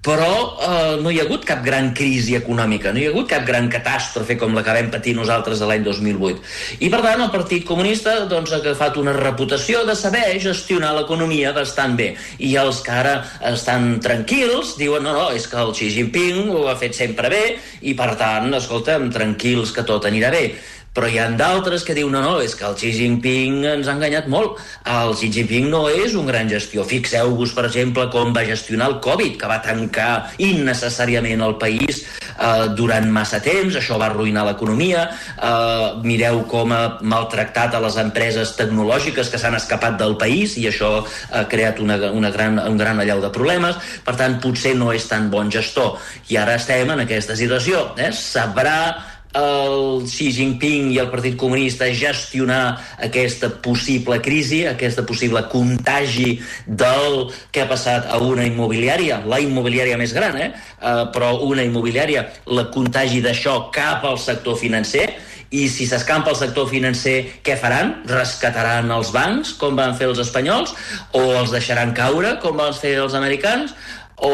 però 0.01 0.57
eh, 0.57 0.97
no 1.01 1.11
hi 1.13 1.19
ha 1.21 1.25
hagut 1.27 1.45
cap 1.45 1.61
gran 1.65 1.91
crisi 1.97 2.33
econòmica, 2.37 2.89
no 2.91 2.99
hi 2.99 3.05
ha 3.05 3.11
hagut 3.13 3.29
cap 3.29 3.45
gran 3.45 3.69
catàstrofe 3.69 4.37
com 4.41 4.55
la 4.57 4.63
que 4.65 4.73
vam 4.73 4.89
patir 4.93 5.13
nosaltres 5.17 5.61
l'any 5.61 5.85
2008. 5.85 6.41
I, 6.79 6.89
per 6.89 7.03
tant, 7.05 7.21
el 7.21 7.29
Partit 7.33 7.67
Comunista 7.69 8.15
doncs, 8.31 8.49
ha 8.51 8.61
agafat 8.63 8.97
una 8.97 9.13
reputació 9.13 9.85
de 9.85 9.95
saber 9.95 10.25
gestionar 10.41 10.95
l'economia 10.97 11.53
bastant 11.53 11.93
bé. 11.99 12.15
I 12.41 12.55
els 12.57 12.81
que 12.81 12.97
ara 12.97 13.15
estan 13.53 13.99
tranquils 14.01 14.73
diuen 14.81 15.05
no, 15.05 15.13
no, 15.13 15.29
és 15.37 15.45
que 15.47 15.61
el 15.61 15.75
Xi 15.77 15.93
Jinping 15.93 16.49
ho 16.49 16.65
ha 16.71 16.77
fet 16.81 16.97
sempre 16.97 17.29
bé 17.29 17.43
i, 17.81 17.93
per 17.93 18.15
tant, 18.17 18.49
escolta'm, 18.57 19.11
tranquils 19.13 19.75
que 19.75 19.85
tot 19.85 20.09
anirà 20.09 20.33
bé 20.33 20.45
però 20.91 21.07
hi 21.07 21.19
ha 21.21 21.29
d'altres 21.39 21.85
que 21.87 21.95
diuen 21.95 22.11
no, 22.11 22.21
no, 22.25 22.31
és 22.43 22.53
que 22.59 22.65
el 22.67 22.75
Xi 22.75 22.91
Jinping 22.97 23.61
ens 23.69 23.87
ha 23.87 23.93
enganyat 23.95 24.25
molt. 24.31 24.57
El 24.91 25.13
Xi 25.15 25.29
Jinping 25.31 25.69
no 25.71 25.85
és 25.87 26.17
un 26.19 26.27
gran 26.27 26.49
gestió. 26.51 26.83
Fixeu-vos, 26.87 27.53
per 27.55 27.69
exemple, 27.69 28.09
com 28.11 28.33
va 28.35 28.43
gestionar 28.47 28.89
el 28.91 28.97
Covid, 29.03 29.37
que 29.39 29.47
va 29.47 29.61
tancar 29.63 30.11
innecessàriament 30.43 31.43
el 31.45 31.55
país 31.61 32.01
eh, 32.03 32.65
durant 32.75 33.07
massa 33.13 33.39
temps, 33.43 33.77
això 33.79 33.95
va 34.01 34.09
arruïnar 34.09 34.43
l'economia. 34.49 35.05
Eh, 35.37 36.01
mireu 36.03 36.41
com 36.51 36.75
ha 36.75 36.81
maltractat 36.99 37.77
a 37.77 37.83
les 37.85 37.95
empreses 38.03 38.51
tecnològiques 38.59 39.31
que 39.31 39.39
s'han 39.39 39.55
escapat 39.55 39.95
del 40.01 40.17
país 40.19 40.57
i 40.59 40.67
això 40.67 40.91
ha 41.31 41.45
creat 41.47 41.79
una, 41.79 41.95
una 42.11 42.33
gran, 42.35 42.59
un 42.67 42.75
gran 42.75 42.99
allau 42.99 43.23
de 43.23 43.31
problemes. 43.31 43.79
Per 44.03 44.17
tant, 44.19 44.41
potser 44.43 44.75
no 44.75 44.91
és 44.91 45.07
tan 45.07 45.31
bon 45.31 45.47
gestor. 45.55 45.95
I 46.27 46.41
ara 46.43 46.59
estem 46.59 46.91
en 46.91 47.05
aquesta 47.07 47.39
situació. 47.39 47.87
Eh? 47.95 48.11
Sabrà 48.11 49.20
el 49.37 50.03
Xi 50.09 50.29
Jinping 50.35 50.91
i 50.91 50.99
el 51.01 51.09
Partit 51.11 51.37
Comunista 51.39 51.87
gestionar 51.95 52.77
aquesta 52.99 53.49
possible 53.63 54.19
crisi, 54.23 54.65
aquesta 54.67 55.05
possible 55.07 55.43
contagi 55.51 56.39
del 56.67 57.31
que 57.51 57.63
ha 57.63 57.69
passat 57.69 58.09
a 58.11 58.19
una 58.23 58.45
immobiliària, 58.47 59.21
la 59.25 59.39
immobiliària 59.43 59.99
més 59.99 60.13
gran, 60.13 60.37
eh? 60.37 60.51
Uh, 60.81 61.07
però 61.15 61.33
una 61.47 61.63
immobiliària, 61.63 62.27
la 62.51 62.67
contagi 62.73 63.21
d'això 63.23 63.71
cap 63.73 64.05
al 64.07 64.19
sector 64.19 64.59
financer, 64.59 65.09
i 65.51 65.65
si 65.67 65.83
s'escampa 65.83 66.31
el 66.31 66.37
sector 66.39 66.69
financer, 66.71 67.15
què 67.43 67.57
faran? 67.59 67.97
Rescataran 68.07 68.87
els 68.95 69.11
bancs, 69.11 69.51
com 69.59 69.75
van 69.75 69.97
fer 69.99 70.07
els 70.07 70.21
espanyols, 70.23 70.71
o 71.11 71.23
els 71.41 71.51
deixaran 71.51 71.91
caure, 71.95 72.37
com 72.43 72.55
van 72.55 72.71
fer 72.77 72.95
els 73.03 73.17
americans, 73.19 73.75
o, 74.21 74.31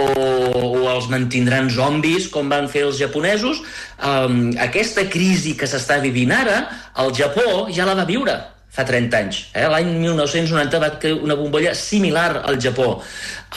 o 0.81 0.83
els 0.91 1.07
mantindran 1.11 1.71
zombis 1.73 2.27
com 2.33 2.51
van 2.51 2.67
fer 2.71 2.85
els 2.89 2.99
japonesos. 2.99 3.63
Um, 3.97 4.51
aquesta 4.67 5.07
crisi 5.11 5.55
que 5.57 5.69
s'està 5.69 6.01
vivint 6.03 6.35
ara, 6.35 6.59
el 7.03 7.15
Japó 7.17 7.67
ja 7.73 7.87
la 7.87 7.97
va 7.97 8.07
viure 8.09 8.37
fa 8.77 8.85
30 8.85 9.17
anys. 9.17 9.41
Eh? 9.57 9.65
L'any 9.71 9.89
1990 9.97 10.81
va 10.83 10.91
caure 11.01 11.25
una 11.25 11.37
bombolla 11.39 11.73
similar 11.77 12.43
al 12.45 12.59
Japó. 12.61 13.01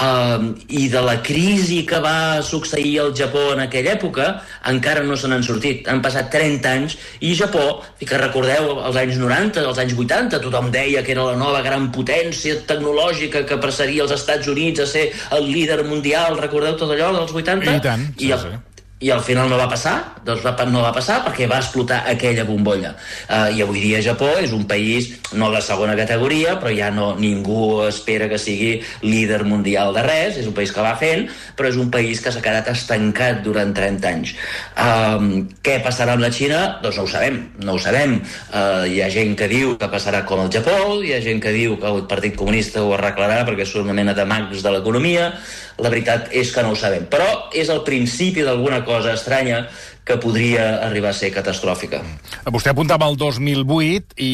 Uh, 0.01 0.55
I 0.71 0.87
de 0.89 1.01
la 1.03 1.17
crisi 1.27 1.81
que 1.85 1.99
va 2.01 2.41
succeir 2.47 2.95
al 3.03 3.11
Japó 3.17 3.51
en 3.53 3.65
aquella 3.67 3.97
època 3.99 4.29
encara 4.71 5.03
no 5.05 5.19
se 5.19 5.29
n'han 5.29 5.45
sortit. 5.45 5.91
Han 5.91 6.01
passat 6.05 6.31
30 6.33 6.73
anys 6.73 6.97
i 7.27 7.35
Japó, 7.37 7.83
i 8.01 8.09
que 8.09 8.21
recordeu 8.23 8.79
els 8.79 9.01
anys 9.03 9.21
90, 9.21 9.67
els 9.67 9.83
anys 9.83 9.99
80, 9.99 10.41
tothom 10.47 10.71
deia 10.73 11.05
que 11.05 11.13
era 11.17 11.27
la 11.33 11.37
nova 11.41 11.61
gran 11.67 11.91
potència 11.93 12.63
tecnològica 12.71 13.45
que 13.49 13.61
passaria 13.61 14.07
als 14.07 14.17
Estats 14.17 14.49
Units 14.49 14.87
a 14.87 14.89
ser 14.89 15.11
el 15.37 15.51
líder 15.53 15.83
mundial. 15.85 16.39
Recordeu 16.41 16.79
tot 16.81 16.97
allò 16.97 17.13
dels 17.19 17.37
80? 17.37 17.77
I 17.77 17.85
tant, 17.85 18.09
sí, 18.17 18.31
I 18.31 18.37
el, 18.39 18.47
sí 18.47 18.70
i 19.01 19.09
al 19.11 19.23
final 19.25 19.49
no 19.49 19.57
va 19.57 19.69
passar, 19.69 19.95
doncs 20.27 20.43
va, 20.45 20.53
no 20.69 20.83
va 20.85 20.93
passar 20.93 21.23
perquè 21.25 21.47
va 21.49 21.61
explotar 21.63 22.03
aquella 22.11 22.45
bombolla. 22.45 22.93
Uh, 23.31 23.49
I 23.57 23.63
avui 23.65 23.81
dia 23.81 24.03
Japó 24.05 24.29
és 24.37 24.53
un 24.53 24.67
país 24.69 25.09
no 25.41 25.49
de 25.55 25.63
segona 25.65 25.95
categoria, 25.97 26.59
però 26.61 26.73
ja 26.77 26.91
no 26.93 27.15
ningú 27.17 27.87
espera 27.87 28.29
que 28.29 28.37
sigui 28.39 28.75
líder 29.01 29.41
mundial 29.49 29.95
de 29.97 30.05
res, 30.05 30.37
és 30.43 30.49
un 30.51 30.57
país 30.57 30.75
que 30.77 30.85
va 30.85 30.93
fent, 31.01 31.25
però 31.57 31.71
és 31.73 31.79
un 31.81 31.89
país 31.95 32.21
que 32.21 32.33
s'ha 32.35 32.43
quedat 32.45 32.69
estancat 32.75 33.41
durant 33.47 33.73
30 33.77 34.11
anys. 34.11 34.35
Um, 34.77 35.49
què 35.65 35.79
passarà 35.81 36.19
amb 36.19 36.27
la 36.27 36.33
Xina? 36.37 36.61
Doncs 36.85 37.01
no 37.01 37.07
ho 37.09 37.13
sabem, 37.15 37.41
no 37.65 37.79
ho 37.79 37.81
sabem. 37.81 38.19
Uh, 38.53 38.85
hi 38.85 39.01
ha 39.01 39.09
gent 39.17 39.33
que 39.41 39.49
diu 39.49 39.79
que 39.81 39.89
passarà 39.89 40.27
com 40.29 40.45
el 40.45 40.53
Japó, 40.53 40.77
hi 41.01 41.17
ha 41.17 41.23
gent 41.25 41.41
que 41.41 41.57
diu 41.57 41.81
que 41.81 41.89
el 41.89 42.05
Partit 42.11 42.37
Comunista 42.37 42.85
ho 42.85 42.93
arreglarà 42.99 43.47
perquè 43.49 43.65
són 43.65 43.89
una 43.89 43.97
mena 43.97 44.13
de 44.13 44.29
mags 44.29 44.61
de 44.61 44.77
l'economia, 44.77 45.33
la 45.81 45.89
veritat 45.89 46.29
és 46.37 46.51
que 46.53 46.61
no 46.61 46.75
ho 46.75 46.77
sabem. 46.77 47.09
Però 47.09 47.49
és 47.57 47.73
el 47.73 47.81
principi 47.87 48.45
d'alguna 48.45 48.83
cosa 48.85 48.90
estranya 48.99 49.69
que 50.11 50.19
podria 50.19 50.81
arribar 50.83 51.13
a 51.13 51.15
ser 51.15 51.31
catastròfica. 51.31 52.01
Vostè 52.51 52.73
apuntava 52.73 53.07
el 53.07 53.15
2008 53.21 54.17
i 54.19 54.31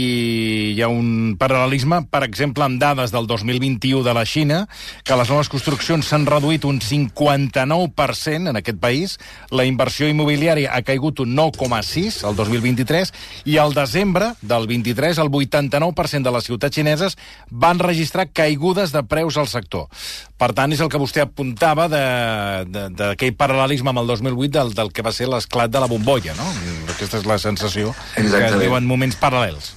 hi 0.72 0.80
ha 0.80 0.88
un 0.88 1.34
paral·lelisme, 1.36 2.00
per 2.08 2.22
exemple, 2.24 2.64
amb 2.64 2.80
dades 2.80 3.12
del 3.12 3.28
2021 3.28 4.00
de 4.06 4.14
la 4.16 4.24
Xina, 4.24 4.62
que 5.04 5.18
les 5.20 5.28
noves 5.28 5.50
construccions 5.52 6.08
s'han 6.08 6.24
reduït 6.28 6.64
un 6.64 6.80
59% 6.80 8.52
en 8.52 8.60
aquest 8.60 8.80
país, 8.80 9.18
la 9.52 9.66
inversió 9.68 10.08
immobiliària 10.08 10.72
ha 10.72 10.80
caigut 10.86 11.20
un 11.20 11.36
9,6 11.36 12.22
el 12.24 12.38
2023 12.38 13.12
i 13.52 13.58
al 13.60 13.76
desembre 13.76 14.32
del 14.40 14.68
23 14.70 15.20
el 15.20 15.28
89% 15.28 16.24
de 16.24 16.34
les 16.38 16.48
ciutats 16.48 16.76
xineses 16.76 17.18
van 17.50 17.82
registrar 17.82 18.30
caigudes 18.32 18.96
de 18.96 19.04
preus 19.04 19.36
al 19.36 19.50
sector. 19.52 19.90
Per 20.36 20.50
tant, 20.52 20.72
és 20.72 20.80
el 20.84 20.90
que 20.92 21.00
vostè 21.00 21.22
apuntava 21.24 21.86
d'aquell 21.88 23.36
paral·lelisme 23.40 23.88
amb 23.92 24.02
el 24.02 24.10
2008 24.10 24.52
del, 24.52 24.74
del 24.76 24.92
que 24.92 25.04
va 25.04 25.12
ser 25.16 25.30
l'esclat 25.32 25.65
l'esclat 25.66 25.70
de 25.72 25.80
la 25.80 25.86
bombolla, 25.86 26.34
no? 26.36 26.46
Aquesta 26.94 27.18
és 27.18 27.26
la 27.26 27.38
sensació 27.38 27.94
Exactament. 28.16 28.54
que 28.54 28.64
diuen 28.64 28.86
moments 28.86 29.16
paral·lels. 29.16 29.74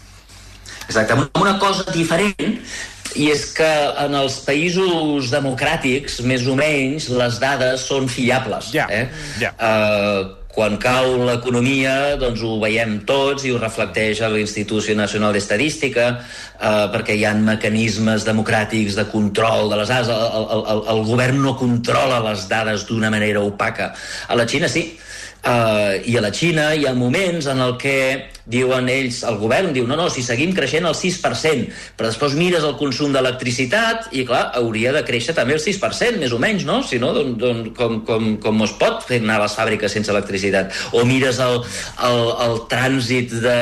Exacte, 0.88 1.13
una 1.39 1.60
cosa 1.60 1.86
diferent 1.91 2.36
i 3.15 3.29
és 3.31 3.53
que 3.53 3.69
en 4.05 4.13
els 4.15 4.39
països 4.46 5.31
democràtics, 5.31 6.22
més 6.22 6.46
o 6.48 6.55
menys, 6.55 7.10
les 7.10 7.39
dades 7.39 7.81
són 7.81 8.08
fiables. 8.08 8.72
Ja, 8.74 8.86
eh? 8.89 9.10
ja. 9.39 9.53
Uh, 9.58 10.36
quan 10.50 10.77
cau 10.81 11.25
l'economia, 11.25 12.17
doncs 12.17 12.41
ho 12.43 12.60
veiem 12.60 13.00
tots 13.05 13.46
i 13.46 13.51
ho 13.53 13.60
reflecteix 13.62 14.22
a 14.22 14.29
l'Institució 14.29 14.96
Nacional 14.98 15.31
d'Estadística, 15.31 16.08
eh, 16.19 16.88
perquè 16.91 17.15
hi 17.15 17.24
ha 17.24 17.36
mecanismes 17.38 18.25
democràtics 18.27 18.98
de 18.98 19.05
control 19.08 19.69
de 19.69 19.77
les 19.79 19.93
dades. 19.93 20.10
El, 20.10 20.50
el, 20.50 20.63
el, 20.74 20.81
el 20.96 21.03
govern 21.05 21.39
no 21.46 21.53
controla 21.55 22.19
les 22.25 22.48
dades 22.50 22.88
d'una 22.89 23.13
manera 23.13 23.46
opaca. 23.46 23.93
A 24.27 24.36
la 24.36 24.48
Xina 24.50 24.67
sí, 24.67 24.88
Uh, 25.39 25.96
I 26.03 26.17
a 26.19 26.22
la 26.25 26.34
Xina 26.36 26.74
hi 26.75 26.84
ha 26.84 26.91
moments 26.98 27.48
en 27.48 27.62
el 27.63 27.77
que 27.79 27.96
diuen 28.50 28.89
ells, 28.91 29.22
el 29.29 29.38
govern 29.39 29.69
diu 29.72 29.86
no, 29.88 29.96
no, 29.96 30.10
si 30.12 30.24
seguim 30.25 30.51
creixent 30.58 30.88
el 30.89 30.96
6%, 30.98 31.69
però 31.96 32.10
després 32.10 32.36
mires 32.36 32.65
el 32.67 32.75
consum 32.79 33.13
d'electricitat 33.13 34.10
i, 34.12 34.25
clar, 34.27 34.50
hauria 34.60 34.91
de 34.96 35.03
créixer 35.08 35.36
també 35.38 35.55
el 35.55 35.63
6%, 35.63 36.19
més 36.19 36.36
o 36.36 36.41
menys, 36.41 36.65
no? 36.67 36.81
Si 36.84 37.00
no, 37.00 37.13
don, 37.15 37.36
don, 37.39 37.63
com, 37.77 38.01
com, 38.08 38.34
com 38.43 38.65
es 38.65 38.75
pot 38.81 39.05
fer 39.08 39.22
anar 39.24 39.39
a 39.39 39.46
les 39.46 39.55
fàbriques 39.62 39.96
sense 39.96 40.12
electricitat? 40.12 40.75
O 40.98 41.05
mires 41.08 41.39
el, 41.46 41.62
el, 42.10 42.22
el 42.50 42.62
trànsit 42.74 43.39
de, 43.39 43.58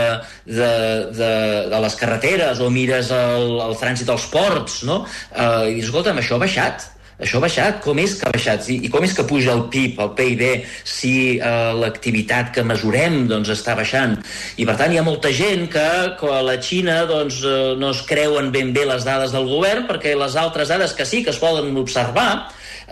de, 0.49 0.73
de, 1.13 1.31
de 1.69 1.85
les 1.85 2.01
carreteres, 2.01 2.63
o 2.63 2.71
mires 2.73 3.13
el, 3.13 3.57
el 3.69 3.77
trànsit 3.77 4.09
als 4.09 4.29
ports, 4.33 4.81
no? 4.87 5.03
Uh, 5.35 5.67
I, 5.69 5.81
escolta'm, 5.83 6.23
això 6.23 6.39
ha 6.39 6.45
baixat, 6.47 6.89
això 7.17 7.39
ha 7.39 7.45
baixat, 7.45 7.79
com 7.81 7.97
és 8.01 8.13
que 8.17 8.27
ha 8.27 8.33
baixat? 8.33 8.67
I, 8.69 8.77
i 8.85 8.91
com 8.93 9.05
és 9.05 9.15
que 9.17 9.25
puja 9.27 9.55
el 9.55 9.63
PIB, 9.73 10.01
el 10.03 10.11
PIB, 10.17 10.43
si 10.85 11.13
eh, 11.37 11.71
l'activitat 11.81 12.51
que 12.55 12.65
mesurem 12.67 13.23
doncs, 13.29 13.49
està 13.55 13.73
baixant? 13.77 14.17
I 14.61 14.67
per 14.69 14.77
tant 14.77 14.93
hi 14.93 15.01
ha 15.01 15.05
molta 15.05 15.31
gent 15.33 15.65
que, 15.73 15.87
que 16.19 16.29
a 16.33 16.43
la 16.45 16.59
Xina 16.61 16.99
doncs, 17.09 17.41
eh, 17.41 17.73
no 17.81 17.89
es 17.95 18.03
creuen 18.09 18.51
ben 18.53 18.69
bé 18.75 18.85
les 18.85 19.07
dades 19.07 19.33
del 19.33 19.49
govern 19.49 19.87
perquè 19.89 20.13
les 20.17 20.37
altres 20.37 20.69
dades 20.73 20.93
que 20.93 21.09
sí 21.09 21.23
que 21.25 21.33
es 21.33 21.41
poden 21.41 21.73
observar 21.77 22.29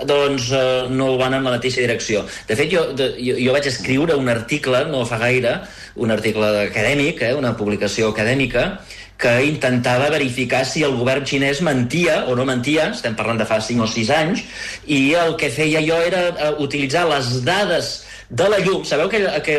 doncs 0.03 0.49
eh, 0.51 0.87
no 0.91 1.13
van 1.17 1.37
en 1.37 1.45
la 1.45 1.53
mateixa 1.55 1.79
direcció. 1.79 2.25
De 2.49 2.57
fet, 2.57 2.67
jo, 2.73 2.89
de, 2.97 3.13
jo, 3.21 3.37
jo 3.39 3.55
vaig 3.55 3.69
escriure 3.69 4.17
un 4.19 4.27
article, 4.27 4.83
no 4.91 5.05
fa 5.07 5.21
gaire, 5.21 5.61
un 5.95 6.11
article 6.11 6.49
acadèmic, 6.65 7.21
eh, 7.23 7.33
una 7.37 7.55
publicació 7.55 8.11
acadèmica, 8.11 8.65
que 9.25 9.33
intentava 9.49 10.11
verificar 10.13 10.61
si 10.69 10.83
el 10.85 10.93
govern 10.99 11.25
xinès 11.25 11.63
mentia 11.65 12.19
o 12.29 12.35
no 12.37 12.45
mentia, 12.45 12.91
estem 12.93 13.15
parlant 13.17 13.41
de 13.41 13.47
fa 13.49 13.57
5 13.57 13.81
o 13.81 13.89
6 13.89 14.11
anys, 14.13 14.43
i 14.85 15.15
el 15.17 15.33
que 15.41 15.49
feia 15.49 15.81
jo 15.81 15.97
era 16.05 16.27
eh, 16.29 16.51
utilitzar 16.61 17.07
les 17.09 17.39
dades 17.47 17.95
de 18.29 18.47
la 18.49 18.59
llum. 18.59 18.83
Sabeu 18.85 19.09
que, 19.09 19.19
que 19.45 19.57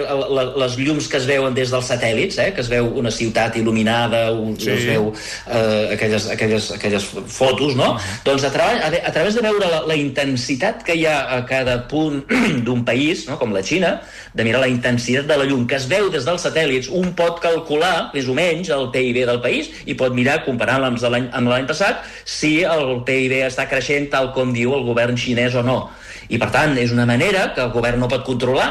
les 0.59 0.77
llums 0.81 1.09
que 1.09 1.21
es 1.21 1.27
veuen 1.29 1.55
des 1.55 1.71
dels 1.71 1.91
satèl·lits, 1.93 2.39
eh? 2.43 2.49
que 2.55 2.63
es 2.65 2.71
veu 2.71 2.89
una 2.99 3.13
ciutat 3.15 3.57
il·luminada, 3.61 4.27
un, 4.35 4.57
sí. 4.59 4.71
es 4.75 4.87
veu 4.89 5.13
eh, 5.13 5.95
aquelles, 5.95 6.29
aquelles, 6.35 6.71
aquelles 6.75 7.07
fotos, 7.27 7.77
no? 7.79 7.93
Uh 7.95 7.99
-huh. 7.99 8.21
Doncs 8.25 8.45
a, 8.45 8.51
tra 8.51 8.67
a, 8.67 8.91
a 8.91 9.13
través 9.13 9.35
de 9.35 9.43
veure 9.43 9.67
la, 9.71 9.83
la 9.87 9.95
intensitat 9.95 10.83
que 10.83 10.95
hi 10.95 11.07
ha 11.07 11.37
a 11.37 11.45
cada 11.47 11.87
punt 11.89 12.25
d'un 12.67 12.85
país, 12.85 13.27
no? 13.29 13.39
com 13.39 13.53
la 13.53 13.63
Xina, 13.63 14.01
de 14.35 14.45
mirar 14.45 14.61
la 14.61 14.69
intensitat 14.69 15.27
de 15.27 15.37
la 15.37 15.45
llum 15.45 15.67
que 15.67 15.77
es 15.77 15.87
veu 15.89 16.11
des 16.11 16.25
dels 16.25 16.43
satèl·lits, 16.43 16.91
un 16.91 17.15
pot 17.15 17.41
calcular 17.41 18.11
més 18.15 18.29
o 18.29 18.35
menys 18.35 18.69
el 18.69 18.91
PIB 18.91 19.27
del 19.27 19.41
país 19.41 19.71
i 19.87 19.95
pot 19.95 20.13
mirar, 20.13 20.45
comparant-lo 20.45 20.87
amb 20.87 21.49
l'any 21.49 21.67
passat, 21.67 22.03
si 22.25 22.63
el 22.63 23.03
PIB 23.07 23.47
està 23.47 23.69
creixent 23.69 24.11
tal 24.11 24.33
com 24.33 24.53
diu 24.53 24.75
el 24.75 24.85
govern 24.85 25.17
xinès 25.17 25.55
o 25.55 25.63
no. 25.63 25.91
I, 26.29 26.39
per 26.39 26.51
tant, 26.55 26.77
és 26.81 26.93
una 26.95 27.07
manera 27.07 27.51
que 27.55 27.65
el 27.65 27.73
govern 27.75 28.03
no 28.03 28.11
pot 28.11 28.25
controlar, 28.27 28.71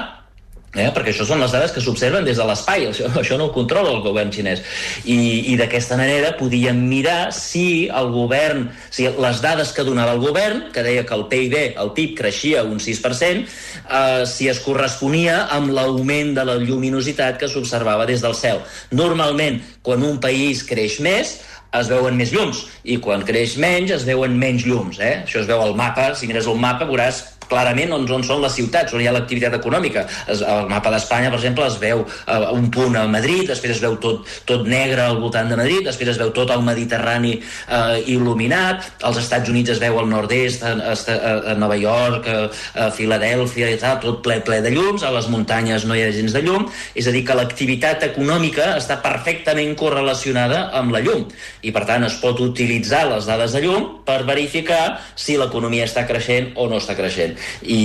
Eh? 0.75 0.89
perquè 0.91 1.13
això 1.13 1.23
són 1.23 1.39
les 1.39 1.53
dades 1.55 1.71
que 1.71 1.79
s'observen 1.79 2.25
des 2.27 2.35
de 2.35 2.45
l'espai, 2.47 2.85
això, 2.91 3.07
això 3.21 3.37
no 3.39 3.47
ho 3.47 3.53
controla 3.55 3.93
el 3.95 4.01
govern 4.03 4.31
xinès. 4.35 4.61
I, 5.07 5.17
i 5.53 5.55
d'aquesta 5.59 5.95
manera 5.99 6.33
podíem 6.39 6.81
mirar 6.89 7.31
si 7.35 7.87
el 7.87 8.11
govern, 8.11 8.67
si 8.91 9.07
les 9.07 9.41
dades 9.43 9.71
que 9.75 9.87
donava 9.87 10.17
el 10.17 10.23
govern, 10.23 10.65
que 10.75 10.83
deia 10.83 11.05
que 11.07 11.15
el 11.15 11.27
PIB, 11.31 11.57
el 11.79 11.93
PIB 11.95 12.15
creixia 12.19 12.65
un 12.67 12.83
6%, 12.83 13.47
eh, 13.47 14.25
si 14.27 14.49
es 14.51 14.59
corresponia 14.65 15.45
amb 15.55 15.71
l'augment 15.75 16.35
de 16.35 16.43
la 16.47 16.59
lluminositat 16.59 17.39
que 17.39 17.51
s'observava 17.51 18.07
des 18.09 18.23
del 18.25 18.35
cel. 18.35 18.63
Normalment, 18.91 19.61
quan 19.85 20.03
un 20.03 20.19
país 20.19 20.65
creix 20.67 20.99
més, 20.99 21.37
es 21.75 21.89
veuen 21.91 22.15
més 22.15 22.31
llums 22.31 22.61
i 22.87 22.95
quan 23.03 23.23
creix 23.27 23.57
menys 23.59 23.91
es 23.95 24.05
veuen 24.07 24.35
menys 24.39 24.63
llums. 24.67 24.99
Eh? 25.03 25.25
Això 25.25 25.41
es 25.41 25.49
veu 25.49 25.59
al 25.63 25.75
mapa, 25.75 26.13
si 26.15 26.27
mires 26.29 26.47
el 26.47 26.59
mapa 26.61 26.87
veuràs 26.87 27.23
clarament 27.49 27.93
on, 27.95 28.07
on 28.11 28.25
són 28.25 28.41
les 28.43 28.55
ciutats, 28.57 28.93
on 28.93 29.03
hi 29.03 29.09
ha 29.09 29.15
l'activitat 29.15 29.57
econòmica. 29.59 30.05
Es, 30.31 30.41
el 30.41 30.69
mapa 30.71 30.93
d'Espanya, 30.93 31.31
per 31.33 31.39
exemple, 31.39 31.67
es 31.69 31.77
veu 31.81 32.03
uh, 32.05 32.49
un 32.55 32.69
punt 32.73 32.97
a 32.99 33.05
Madrid, 33.11 33.45
després 33.49 33.75
es 33.75 33.83
veu 33.83 33.97
tot, 34.01 34.25
tot 34.49 34.65
negre 34.69 35.03
al 35.05 35.19
voltant 35.21 35.49
de 35.51 35.59
Madrid, 35.59 35.83
després 35.87 36.13
es 36.13 36.21
veu 36.21 36.31
tot 36.35 36.51
el 36.53 36.63
Mediterrani 36.65 37.35
uh, 37.39 37.95
il·luminat, 38.01 38.89
als 39.07 39.21
Estats 39.21 39.51
Units 39.51 39.75
es 39.75 39.81
veu 39.83 39.99
al 39.99 40.09
nord-est, 40.11 40.63
a, 40.65 40.73
a, 40.93 41.33
a 41.53 41.57
Nova 41.59 41.77
York, 41.79 42.29
a, 42.29 42.47
a 42.85 42.89
Filadèlfia 42.95 43.71
i 43.73 43.79
tal, 43.81 43.99
tot 44.03 44.21
ple, 44.25 44.39
ple 44.45 44.61
de 44.65 44.73
llums, 44.75 45.03
a 45.03 45.13
les 45.15 45.29
muntanyes 45.31 45.85
no 45.87 45.97
hi 45.97 46.05
ha 46.05 46.11
gens 46.15 46.35
de 46.35 46.43
llum, 46.45 46.67
és 46.95 47.07
a 47.07 47.13
dir, 47.15 47.25
que 47.27 47.37
l'activitat 47.37 48.07
econòmica 48.09 48.73
està 48.79 48.99
perfectament 49.03 49.75
correlacionada 49.79 50.69
amb 50.79 50.95
la 50.95 51.03
llum, 51.05 51.25
i 51.65 51.73
per 51.75 51.85
tant 51.89 52.05
es 52.07 52.17
pot 52.21 52.39
utilitzar 52.43 53.05
les 53.11 53.27
dades 53.29 53.55
de 53.55 53.63
llum 53.65 53.87
per 54.05 54.21
verificar 54.27 54.99
si 55.15 55.37
l'economia 55.39 55.87
està 55.87 56.05
creixent 56.07 56.53
o 56.55 56.67
no 56.71 56.79
està 56.81 56.95
creixent. 56.97 57.34
I, 57.61 57.81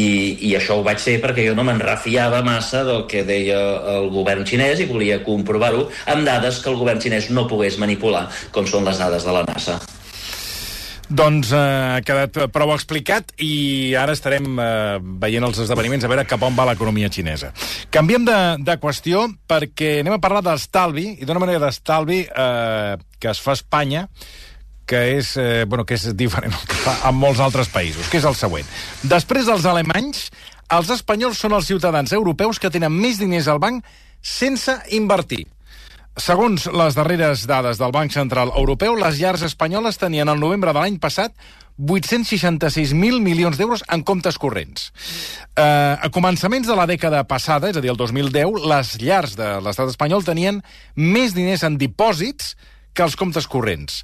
I 0.51 0.55
això 0.59 0.81
ho 0.81 0.87
vaig 0.87 1.01
fer 1.03 1.19
perquè 1.23 1.47
jo 1.49 1.55
no 1.59 1.67
me'n 1.67 1.83
refiava 1.83 2.43
massa 2.47 2.85
del 2.87 3.07
que 3.11 3.25
deia 3.29 3.61
el 3.97 4.11
govern 4.15 4.47
xinès 4.49 4.81
i 4.81 4.89
volia 4.91 5.23
comprovar-ho 5.27 5.89
amb 6.11 6.27
dades 6.27 6.61
que 6.63 6.71
el 6.73 6.79
govern 6.81 7.01
xinès 7.03 7.31
no 7.35 7.49
pogués 7.51 7.79
manipular, 7.81 8.29
com 8.55 8.69
són 8.69 8.87
les 8.89 9.01
dades 9.01 9.27
de 9.27 9.35
la 9.35 9.47
NASA. 9.49 9.81
Doncs 11.11 11.51
eh, 11.51 11.59
ha 11.59 12.03
quedat 12.07 12.37
prou 12.55 12.71
explicat 12.71 13.33
i 13.43 13.97
ara 13.99 14.15
estarem 14.15 14.47
eh, 14.63 14.99
veient 15.23 15.43
els 15.43 15.59
esdeveniments 15.65 16.07
a 16.07 16.11
veure 16.13 16.25
cap 16.29 16.45
on 16.47 16.55
va 16.55 16.69
l'economia 16.69 17.11
xinesa. 17.11 17.51
Canviem 17.91 18.29
de, 18.29 18.39
de 18.63 18.77
qüestió 18.79 19.25
perquè 19.51 19.97
anem 20.05 20.15
a 20.15 20.23
parlar 20.23 20.45
d'estalvi 20.47 21.17
i 21.19 21.27
d'una 21.27 21.43
manera 21.43 21.65
d'estalvi 21.65 22.23
eh, 22.31 22.95
que 23.19 23.33
es 23.33 23.43
fa 23.43 23.57
a 23.57 23.59
Espanya 23.59 24.07
que 24.91 25.01
és, 25.19 25.37
eh, 25.37 25.65
bueno, 25.69 25.85
que 25.87 25.95
és 25.95 26.09
diferent 26.19 26.55
que 26.67 26.79
fa 26.83 26.97
en 27.09 27.15
molts 27.15 27.39
altres 27.39 27.71
països, 27.71 28.09
que 28.11 28.19
és 28.19 28.27
el 28.27 28.35
següent. 28.35 28.67
Després 29.07 29.47
dels 29.47 29.69
alemanys, 29.71 30.27
els 30.75 30.91
espanyols 30.91 31.39
són 31.39 31.55
els 31.55 31.71
ciutadans 31.71 32.11
europeus 32.17 32.59
que 32.59 32.73
tenen 32.75 32.91
més 32.91 33.21
diners 33.23 33.47
al 33.47 33.63
banc 33.63 33.87
sense 34.21 34.75
invertir. 34.91 35.45
Segons 36.19 36.67
les 36.75 36.97
darreres 36.99 37.47
dades 37.47 37.79
del 37.79 37.95
Banc 37.95 38.11
Central 38.13 38.51
Europeu, 38.59 38.97
les 38.99 39.21
llars 39.23 39.45
espanyoles 39.47 39.97
tenien 39.97 40.29
al 40.29 40.43
novembre 40.43 40.75
de 40.75 40.83
l'any 40.83 40.99
passat 40.99 41.39
866.000 41.81 43.23
milions 43.23 43.57
d'euros 43.57 43.85
en 43.89 44.03
comptes 44.03 44.37
corrents. 44.43 44.91
Eh, 45.55 45.63
a 45.63 46.11
començaments 46.13 46.67
de 46.67 46.77
la 46.77 46.89
dècada 46.91 47.23
passada, 47.31 47.71
és 47.71 47.79
a 47.79 47.81
dir, 47.81 47.95
el 47.95 47.97
2010, 47.97 48.67
les 48.67 48.93
llars 49.01 49.39
de 49.39 49.55
l'estat 49.63 49.95
espanyol 49.95 50.27
tenien 50.27 50.61
més 50.97 51.33
diners 51.39 51.63
en 51.65 51.79
dipòsits 51.79 52.57
que 52.93 53.07
els 53.07 53.17
comptes 53.17 53.47
corrents. 53.47 54.03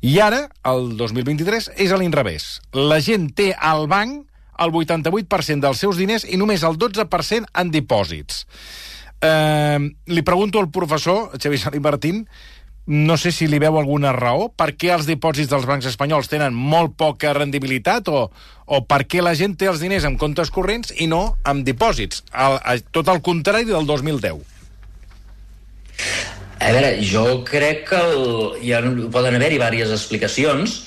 I 0.00 0.18
ara, 0.22 0.44
el 0.70 0.92
2023, 0.96 1.72
és 1.74 1.90
a 1.90 1.96
l'inrevés. 1.98 2.60
La 2.76 3.00
gent 3.02 3.32
té 3.34 3.50
al 3.54 3.88
banc 3.90 4.22
el 4.62 4.74
88% 4.74 5.62
dels 5.62 5.80
seus 5.82 5.98
diners 5.98 6.26
i 6.26 6.38
només 6.38 6.62
el 6.66 6.78
12% 6.78 7.50
en 7.62 7.72
dipòsits. 7.74 8.44
Eh, 9.20 9.78
li 10.06 10.22
pregunto 10.22 10.62
al 10.62 10.70
professor, 10.70 11.32
Xavier 11.34 11.60
Salí 11.60 11.80
Martín, 11.82 12.28
no 12.86 13.18
sé 13.20 13.32
si 13.32 13.48
li 13.50 13.58
veu 13.60 13.76
alguna 13.76 14.14
raó, 14.16 14.48
per 14.48 14.70
què 14.78 14.94
els 14.94 15.06
dipòsits 15.10 15.50
dels 15.50 15.66
bancs 15.68 15.90
espanyols 15.90 16.30
tenen 16.30 16.54
molt 16.54 16.94
poca 16.96 17.34
rendibilitat 17.36 18.08
o, 18.08 18.30
o 18.64 18.80
per 18.88 19.02
què 19.04 19.20
la 19.20 19.34
gent 19.36 19.58
té 19.60 19.68
els 19.68 19.82
diners 19.82 20.06
en 20.08 20.16
comptes 20.16 20.54
corrents 20.54 20.94
i 20.96 21.10
no 21.10 21.36
en 21.44 21.66
dipòsits, 21.66 22.22
el, 22.32 22.56
el, 22.64 22.86
tot 22.94 23.10
el 23.12 23.20
contrari 23.20 23.68
del 23.68 23.84
2010. 23.84 24.40
A 26.58 26.72
veure, 26.74 26.92
jo 27.06 27.42
crec 27.46 27.84
que 27.90 27.98
el, 28.02 28.28
ja 28.64 28.82
poden 29.14 29.38
haver-hi 29.38 29.58
diverses 29.58 29.94
explicacions, 29.94 30.84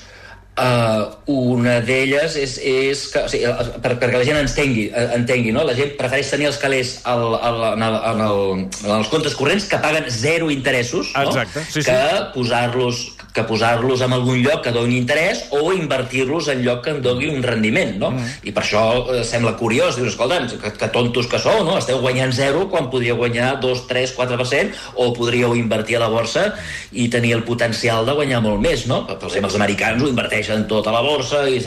Uh, 0.52 1.06
una 1.32 1.78
d'elles 1.80 2.34
és, 2.36 2.58
és 2.60 3.06
que, 3.08 3.22
o 3.24 3.28
sigui, 3.32 3.48
per, 3.80 3.94
perquè 3.96 4.18
la 4.20 4.26
gent 4.28 4.36
entengui, 4.36 4.82
entengui 5.16 5.54
no? 5.56 5.62
la 5.64 5.72
gent 5.72 5.94
prefereix 5.96 6.28
tenir 6.28 6.50
els 6.50 6.58
calés 6.60 6.90
al, 7.08 7.24
al, 7.38 7.56
en, 7.70 7.84
el, 7.86 7.96
en, 8.10 8.20
el, 8.26 8.42
en 8.82 8.92
els 8.98 9.08
comptes 9.08 9.32
corrents 9.38 9.64
que 9.70 9.80
paguen 9.80 10.10
zero 10.12 10.50
interessos 10.52 11.14
no? 11.16 11.32
Sí, 11.72 11.80
que 11.86 11.96
posar-los 12.34 13.00
que 13.32 13.44
posar-los 13.48 14.02
en 14.04 14.12
algun 14.12 14.42
lloc 14.44 14.60
que 14.66 14.72
doni 14.74 14.98
interès 15.00 15.46
o 15.56 15.72
invertir-los 15.72 16.50
en 16.52 16.60
lloc 16.64 16.82
que 16.84 16.92
en 16.92 17.00
doni 17.04 17.30
un 17.32 17.42
rendiment, 17.42 17.94
no? 18.00 18.10
Mm. 18.12 18.32
I 18.48 18.52
per 18.52 18.62
això 18.64 18.82
eh, 19.14 19.22
sembla 19.24 19.54
curiós, 19.56 19.96
dius, 19.96 20.12
escolta, 20.12 20.42
que, 20.50 20.72
que 20.76 20.90
tontos 20.92 21.30
que 21.32 21.40
sou, 21.40 21.62
no? 21.64 21.78
Esteu 21.80 22.02
guanyant 22.04 22.34
zero 22.36 22.66
quan 22.72 22.90
podríeu 22.92 23.16
guanyar 23.16 23.54
2, 23.64 23.86
3, 23.88 24.14
4%, 24.18 24.82
o 25.00 25.08
podríeu 25.16 25.56
invertir 25.56 25.96
a 25.96 26.04
la 26.04 26.10
borsa 26.12 26.50
i 26.92 27.08
tenir 27.12 27.32
el 27.38 27.46
potencial 27.48 28.04
de 28.06 28.16
guanyar 28.20 28.42
molt 28.44 28.60
més, 28.60 28.84
no? 28.90 29.02
Per 29.08 29.16
exemple, 29.16 29.48
els 29.48 29.58
americans 29.58 30.04
ho 30.04 30.12
inverteixen 30.12 30.68
tot 30.68 30.86
a 30.86 30.94
la 30.94 31.02
borsa 31.04 31.46
i, 31.48 31.62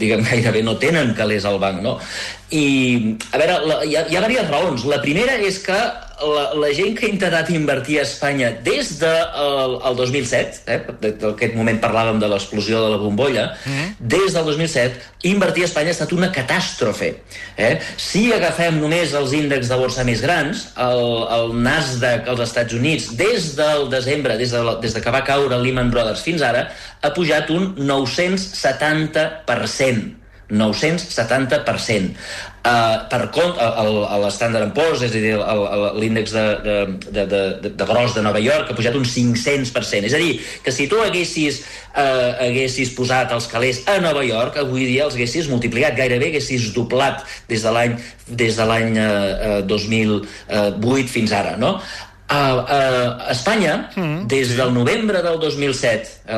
diguem, 0.00 0.26
gairebé 0.26 0.66
no 0.66 0.76
tenen 0.82 1.14
calés 1.14 1.46
al 1.46 1.62
banc, 1.62 1.82
no? 1.86 2.00
I, 2.50 3.16
a 3.30 3.38
veure, 3.38 3.58
la, 3.62 3.82
hi, 3.86 3.94
ha, 3.94 4.08
hi 4.10 4.18
ha 4.18 4.26
diverses 4.26 4.50
raons. 4.50 4.86
La 4.90 4.98
primera 5.04 5.38
és 5.38 5.60
que 5.62 5.78
la, 6.20 6.54
la 6.54 6.70
gent 6.76 6.94
que 6.98 7.06
ha 7.06 7.10
intentat 7.10 7.50
invertir 7.54 7.98
a 8.00 8.02
Espanya 8.02 8.50
des 8.64 8.98
del 9.00 9.10
de, 9.10 9.14
el, 9.44 9.72
el 9.90 9.96
2007, 9.96 10.60
eh, 10.66 10.80
d'aquest 11.22 11.54
moment 11.56 11.80
parlàvem 11.82 12.18
de 12.20 12.28
l'explosió 12.30 12.76
de 12.84 12.90
la 12.94 12.98
bombolla, 13.00 13.44
mm 13.64 13.72
-hmm. 13.72 13.88
des 13.98 14.32
del 14.34 14.44
2007, 14.44 14.94
invertir 15.22 15.62
a 15.62 15.66
Espanya 15.66 15.88
ha 15.88 15.96
estat 15.96 16.12
una 16.12 16.32
catàstrofe. 16.32 17.14
Eh? 17.56 17.78
Si 17.96 18.32
agafem 18.32 18.80
només 18.80 19.14
els 19.14 19.32
índexs 19.32 19.68
de 19.68 19.76
borsa 19.76 20.04
més 20.04 20.20
grans, 20.20 20.68
el, 20.76 21.26
el 21.36 21.62
Nasdaq 21.62 22.28
als 22.28 22.40
Estats 22.40 22.72
Units, 22.72 23.16
des 23.16 23.56
del 23.56 23.90
desembre, 23.90 24.36
des 24.36 24.50
de, 24.50 24.76
des 24.80 24.94
de 24.94 25.00
que 25.00 25.10
va 25.10 25.24
caure 25.24 25.58
Lehman 25.58 25.90
Brothers 25.90 26.22
fins 26.22 26.42
ara, 26.42 26.68
ha 27.00 27.10
pujat 27.10 27.50
un 27.50 27.74
970%. 27.76 30.19
970%. 30.50 32.16
Uh, 32.60 33.06
per 33.08 33.30
compte, 33.32 33.56
l'Standard 34.20 34.74
Poor's, 34.76 35.00
és 35.06 35.14
a 35.16 35.20
dir, 35.22 35.36
l'índex 35.96 36.34
de, 36.34 36.42
de, 36.60 36.74
de, 37.08 37.22
de, 37.32 37.70
de 37.72 37.86
gros 37.88 38.12
de 38.12 38.20
Nova 38.20 38.42
York, 38.42 38.68
ha 38.68 38.76
pujat 38.76 38.98
un 38.98 39.06
500%. 39.08 40.10
És 40.10 40.16
a 40.16 40.20
dir, 40.20 40.34
que 40.60 40.74
si 40.74 40.84
tu 40.90 41.00
haguessis, 41.00 41.62
uh, 41.94 42.36
haguessis 42.44 42.92
posat 42.92 43.32
els 43.32 43.48
calés 43.48 43.80
a 43.88 43.96
Nova 44.04 44.26
York, 44.26 44.60
avui 44.60 44.84
dia 44.90 45.06
els 45.06 45.16
haguessis 45.16 45.48
multiplicat, 45.48 45.96
gairebé 45.96 46.28
haguessis 46.34 46.68
doblat 46.76 47.24
des 47.48 47.64
de 47.64 47.72
l'any 47.72 47.96
des 48.28 48.60
de 48.60 48.66
l'any 48.68 49.00
uh, 49.00 49.56
2008 49.66 51.10
fins 51.10 51.32
ara, 51.34 51.56
no? 51.56 51.78
A, 52.30 52.40
a 52.62 53.30
Espanya, 53.32 53.88
mm, 53.96 54.28
des 54.30 54.52
sí. 54.52 54.58
del 54.60 54.70
novembre 54.76 55.18
del 55.24 55.40
2007, 55.42 56.28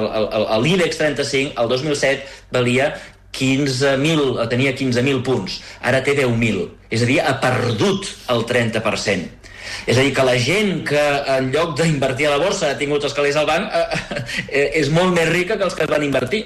l'IBEX 0.62 1.02
35, 1.02 1.58
el 1.60 1.68
2007, 1.68 2.30
valia 2.54 2.94
15.000, 3.32 4.48
tenia 4.52 4.74
15.000 4.76 5.22
punts, 5.26 5.60
ara 5.80 6.02
té 6.04 6.14
10.000. 6.18 6.66
És 6.92 7.04
a 7.04 7.08
dir, 7.08 7.20
ha 7.24 7.38
perdut 7.40 8.10
el 8.32 8.44
30%. 8.48 9.38
És 9.86 9.96
a 9.96 10.02
dir, 10.02 10.12
que 10.14 10.26
la 10.26 10.36
gent 10.38 10.82
que 10.86 11.02
en 11.36 11.50
lloc 11.54 11.76
d'invertir 11.78 12.28
a 12.28 12.34
la 12.34 12.42
borsa 12.42 12.72
ha 12.72 12.78
tingut 12.78 13.04
els 13.06 13.14
calés 13.16 13.38
al 13.38 13.48
banc 13.48 13.72
eh, 13.72 13.84
eh, 14.48 14.66
és 14.82 14.90
molt 14.92 15.14
més 15.16 15.30
rica 15.30 15.56
que 15.56 15.66
els 15.68 15.76
que 15.78 15.88
van 15.90 16.04
invertir. 16.04 16.44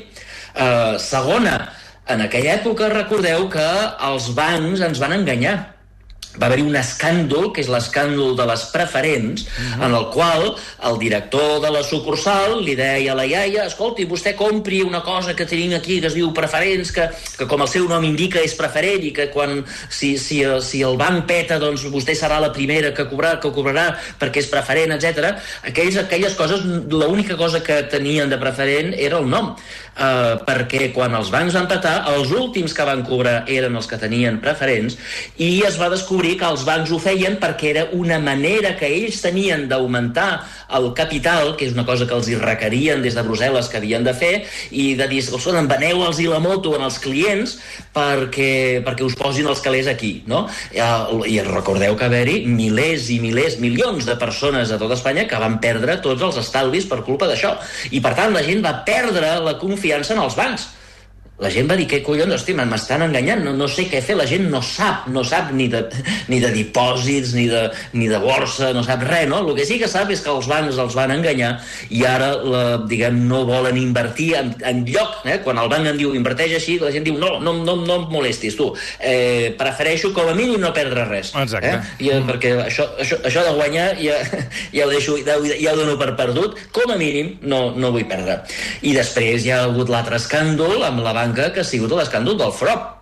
Eh, 0.54 0.94
segona, 1.02 1.56
en 2.08 2.22
aquella 2.24 2.54
època 2.60 2.92
recordeu 2.92 3.48
que 3.52 3.70
els 4.08 4.30
bancs 4.36 4.84
ens 4.86 5.02
van 5.02 5.16
enganyar 5.18 5.56
va 6.40 6.48
haver-hi 6.48 6.66
un 6.66 6.76
escàndol, 6.76 7.50
que 7.54 7.62
és 7.64 7.70
l'escàndol 7.72 8.36
de 8.38 8.46
les 8.48 8.64
preferents, 8.72 9.42
uh 9.42 9.46
mhm. 9.46 9.80
-huh. 9.80 9.86
en 9.86 9.94
el 9.94 10.06
qual 10.12 10.54
el 10.90 10.98
director 10.98 11.60
de 11.60 11.70
la 11.70 11.82
sucursal 11.82 12.62
li 12.64 12.74
deia 12.74 13.12
a 13.12 13.14
la 13.14 13.26
iaia, 13.26 13.66
escolti, 13.66 14.06
vostè 14.06 14.34
compri 14.34 14.82
una 14.82 15.02
cosa 15.02 15.34
que 15.34 15.46
tenim 15.46 15.72
aquí 15.74 16.00
que 16.00 16.06
es 16.06 16.14
diu 16.14 16.32
preferents, 16.32 16.92
que, 16.92 17.08
que 17.38 17.46
com 17.46 17.60
el 17.62 17.68
seu 17.68 17.88
nom 17.88 18.04
indica 18.04 18.40
és 18.40 18.54
preferent 18.54 19.02
i 19.04 19.12
que 19.12 19.30
quan, 19.30 19.64
si, 19.88 20.18
si, 20.18 20.42
si 20.60 20.82
el 20.82 20.96
banc 20.96 21.26
peta, 21.26 21.58
doncs 21.58 21.84
vostè 21.84 22.14
serà 22.14 22.40
la 22.40 22.52
primera 22.52 22.92
que 22.92 23.08
cobrarà, 23.08 23.40
que 23.40 23.50
cobrarà 23.50 23.96
perquè 24.18 24.38
és 24.38 24.46
preferent, 24.46 24.92
etc. 24.92 25.36
Aquells, 25.62 25.96
aquelles 25.96 26.34
coses, 26.34 26.60
l'única 26.90 27.36
cosa 27.36 27.62
que 27.62 27.82
tenien 27.82 28.28
de 28.28 28.38
preferent 28.38 28.94
era 28.96 29.18
el 29.18 29.28
nom 29.28 29.54
eh, 29.96 30.34
perquè 30.46 30.90
quan 30.94 31.14
els 31.18 31.30
bancs 31.32 31.56
van 31.56 31.68
petar, 31.70 31.96
els 32.12 32.32
últims 32.34 32.74
que 32.76 32.86
van 32.88 33.04
cobrar 33.06 33.38
eren 33.52 33.76
els 33.78 33.88
que 33.90 33.98
tenien 34.00 34.40
preferents 34.42 34.98
i 35.42 35.62
es 35.66 35.78
va 35.80 35.90
descobrir 35.92 36.25
que 36.34 36.48
els 36.50 36.64
bancs 36.66 36.90
ho 36.90 36.98
feien 36.98 37.36
perquè 37.38 37.70
era 37.70 37.84
una 37.94 38.18
manera 38.18 38.74
que 38.78 38.88
ells 38.90 39.20
tenien 39.22 39.68
d'augmentar 39.70 40.42
el 40.76 40.88
capital, 40.98 41.54
que 41.56 41.68
és 41.68 41.76
una 41.76 41.86
cosa 41.86 42.08
que 42.08 42.16
els 42.16 42.28
hi 42.28 42.34
requerien 42.40 43.04
des 43.04 43.14
de 43.14 43.22
Brussel·les 43.22 43.70
que 43.70 43.78
havien 43.78 44.04
de 44.06 44.14
fer, 44.16 44.32
i 44.74 44.88
de 44.98 45.06
dir, 45.10 45.22
escolta, 45.22 45.62
veneu-los 45.70 46.18
i 46.22 46.26
la 46.30 46.40
moto 46.42 46.74
en 46.76 46.86
els 46.86 46.98
clients 47.02 47.56
perquè, 47.94 48.82
perquè 48.86 49.06
us 49.06 49.14
posin 49.18 49.46
els 49.46 49.62
calés 49.62 49.86
aquí, 49.92 50.24
no? 50.26 50.46
I, 50.74 50.82
i 51.36 51.38
recordeu 51.46 51.94
que 51.96 52.08
haver-hi 52.08 52.40
milers 52.50 53.10
i 53.14 53.20
milers, 53.22 53.60
milions 53.62 54.08
de 54.08 54.18
persones 54.18 54.72
a 54.72 54.80
tot 54.82 54.96
Espanya 54.96 55.28
que 55.30 55.40
van 55.40 55.60
perdre 55.62 56.00
tots 56.02 56.26
els 56.26 56.40
estalvis 56.42 56.88
per 56.90 57.04
culpa 57.06 57.30
d'això. 57.30 57.54
I, 57.92 58.02
per 58.02 58.16
tant, 58.18 58.34
la 58.34 58.44
gent 58.46 58.64
va 58.64 58.80
perdre 58.88 59.36
la 59.44 59.56
confiança 59.60 60.16
en 60.16 60.24
els 60.24 60.36
bancs 60.38 60.66
la 61.36 61.50
gent 61.52 61.68
va 61.68 61.76
dir, 61.76 61.84
què 61.90 61.98
collons, 62.04 62.32
hosti, 62.32 62.54
m'estan 62.56 63.02
enganyant, 63.04 63.42
no, 63.44 63.52
no 63.56 63.66
sé 63.68 63.84
què 63.90 64.00
fer, 64.04 64.16
la 64.16 64.24
gent 64.28 64.46
no 64.48 64.62
sap, 64.64 65.04
no 65.12 65.20
sap 65.26 65.50
ni 65.52 65.66
de, 65.68 65.82
ni 66.32 66.38
de 66.40 66.48
dipòsits, 66.54 67.34
ni 67.36 67.44
de, 67.50 67.66
ni 67.92 68.08
de 68.08 68.20
borsa, 68.22 68.70
no 68.72 68.84
sap 68.86 69.04
res, 69.04 69.26
no? 69.28 69.42
El 69.44 69.52
que 69.58 69.66
sí 69.68 69.76
que 69.82 69.90
sap 69.90 70.08
és 70.14 70.22
que 70.24 70.32
els 70.32 70.48
bancs 70.48 70.80
els 70.80 70.96
van 70.96 71.12
enganyar 71.12 71.52
i 71.92 72.06
ara, 72.08 72.30
la, 72.40 72.62
diguem, 72.88 73.18
no 73.28 73.42
volen 73.48 73.76
invertir 73.80 74.30
en, 74.40 74.54
en 74.64 74.80
lloc, 74.88 75.18
eh? 75.28 75.36
quan 75.44 75.60
el 75.60 75.68
banc 75.72 75.90
en 75.90 76.00
diu 76.00 76.14
inverteix 76.16 76.56
així, 76.56 76.78
la 76.80 76.94
gent 76.94 77.04
diu, 77.04 77.18
no, 77.20 77.36
no, 77.44 77.52
no, 77.60 77.76
no 77.84 78.00
em 78.00 78.08
molestis, 78.14 78.56
tu, 78.56 78.70
eh, 78.96 79.52
prefereixo 79.60 80.14
com 80.16 80.32
a 80.32 80.36
mínim 80.38 80.64
no 80.64 80.72
perdre 80.76 81.04
res. 81.10 81.34
Exacte. 81.36 81.74
Eh? 81.74 82.08
I, 82.08 82.10
mm. 82.14 82.30
Perquè 82.32 82.54
això, 82.64 82.88
això, 83.02 83.20
això 83.28 83.44
de 83.44 83.52
guanyar 83.60 83.90
ja, 84.00 84.16
ja 84.72 84.88
ho 84.88 84.94
deixo, 84.94 85.18
ja, 85.20 85.36
ja 85.52 85.76
ho 85.76 85.82
dono 85.82 86.00
per 86.00 86.14
perdut, 86.16 86.56
com 86.72 86.96
a 86.96 86.98
mínim 87.00 87.34
no, 87.44 87.66
no 87.76 87.92
vull 87.92 88.08
perdre. 88.08 88.40
I 88.88 88.96
després 88.96 89.44
hi 89.44 89.52
ha 89.52 89.66
hagut 89.68 89.92
l'altre 89.92 90.16
escàndol 90.16 90.80
amb 90.80 91.04
la 91.04 91.12
banca 91.12 91.25
banca 91.26 91.50
que 91.52 91.62
ha 91.62 91.66
sigut 91.66 91.92
l'escàndol 91.96 92.38
del 92.38 92.54
FROP. 92.54 92.92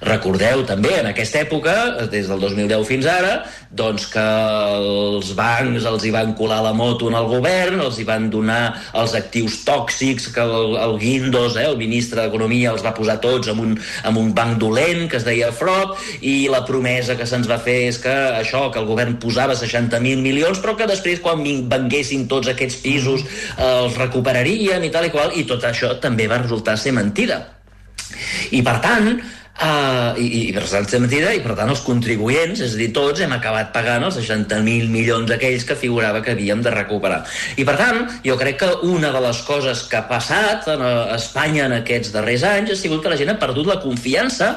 Recordeu 0.00 0.62
també 0.64 0.94
en 0.96 1.10
aquesta 1.10 1.42
època, 1.42 1.74
des 2.08 2.28
del 2.30 2.40
2010 2.40 2.86
fins 2.88 3.04
ara, 3.10 3.32
doncs 3.68 4.06
que 4.08 4.22
els 4.22 5.32
bancs 5.36 5.84
els 5.90 6.04
hi 6.08 6.12
van 6.14 6.32
colar 6.38 6.62
la 6.64 6.72
moto 6.72 7.10
en 7.10 7.16
el 7.18 7.26
govern, 7.28 7.82
els 7.84 7.98
hi 8.00 8.06
van 8.08 8.30
donar 8.32 8.62
els 8.96 9.12
actius 9.18 9.58
tòxics 9.66 10.30
que 10.32 10.40
el, 10.40 10.78
el 10.80 10.96
Guindos, 11.02 11.58
eh, 11.60 11.66
el 11.68 11.76
ministre 11.76 12.22
d'Economia, 12.22 12.70
els 12.72 12.84
va 12.86 12.94
posar 12.96 13.18
tots 13.20 13.50
en 13.52 13.60
un, 13.60 13.74
en 13.76 14.16
un 14.16 14.30
banc 14.36 14.56
dolent 14.62 15.04
que 15.10 15.18
es 15.20 15.26
deia 15.26 15.50
FROP, 15.52 15.98
i 16.24 16.48
la 16.48 16.62
promesa 16.64 17.18
que 17.18 17.28
se'ns 17.28 17.50
va 17.50 17.60
fer 17.60 17.76
és 17.90 18.00
que 18.00 18.16
això, 18.38 18.70
que 18.72 18.80
el 18.80 18.88
govern 18.88 19.18
posava 19.20 19.58
60.000 19.58 20.24
milions, 20.24 20.62
però 20.64 20.78
que 20.78 20.88
després 20.88 21.20
quan 21.20 21.44
venguessin 21.44 22.24
tots 22.30 22.48
aquests 22.48 22.80
pisos 22.80 23.26
eh, 23.26 23.68
els 23.68 24.00
recuperaríem 24.00 24.88
i 24.88 24.92
tal 24.94 25.10
i 25.10 25.12
qual, 25.12 25.36
i 25.36 25.44
tot 25.44 25.68
això 25.68 25.92
també 26.00 26.24
va 26.30 26.40
resultar 26.40 26.78
ser 26.80 26.96
mentida. 26.96 27.42
I 28.56 28.64
per 28.64 28.78
tant, 28.82 29.12
Uh, 29.60 30.16
i, 30.16 30.26
i 30.48 30.52
per 30.56 30.62
tant, 30.64 30.86
mentida, 31.02 31.34
i 31.36 31.42
per 31.44 31.52
tant 31.52 31.68
els 31.68 31.82
contribuents, 31.84 32.62
és 32.64 32.72
a 32.72 32.78
dir, 32.80 32.86
tots 32.96 33.20
hem 33.20 33.34
acabat 33.36 33.74
pagant 33.74 34.06
els 34.06 34.16
60.000 34.16 34.88
milions 34.88 35.28
aquells 35.34 35.66
que 35.68 35.76
figurava 35.76 36.22
que 36.24 36.32
havíem 36.32 36.62
de 36.64 36.72
recuperar. 36.72 37.18
I 37.60 37.66
per 37.68 37.74
tant, 37.76 38.06
jo 38.24 38.38
crec 38.40 38.56
que 38.62 38.70
una 38.88 39.10
de 39.12 39.20
les 39.20 39.42
coses 39.44 39.82
que 39.90 40.00
ha 40.00 40.06
passat 40.08 40.64
a 40.72 40.78
Espanya 41.18 41.66
en 41.68 41.76
aquests 41.82 42.14
darrers 42.14 42.46
anys 42.48 42.72
ha 42.72 42.78
sigut 42.80 43.04
que 43.04 43.12
la 43.12 43.20
gent 43.20 43.34
ha 43.34 43.40
perdut 43.42 43.68
la 43.68 43.82
confiança 43.84 44.54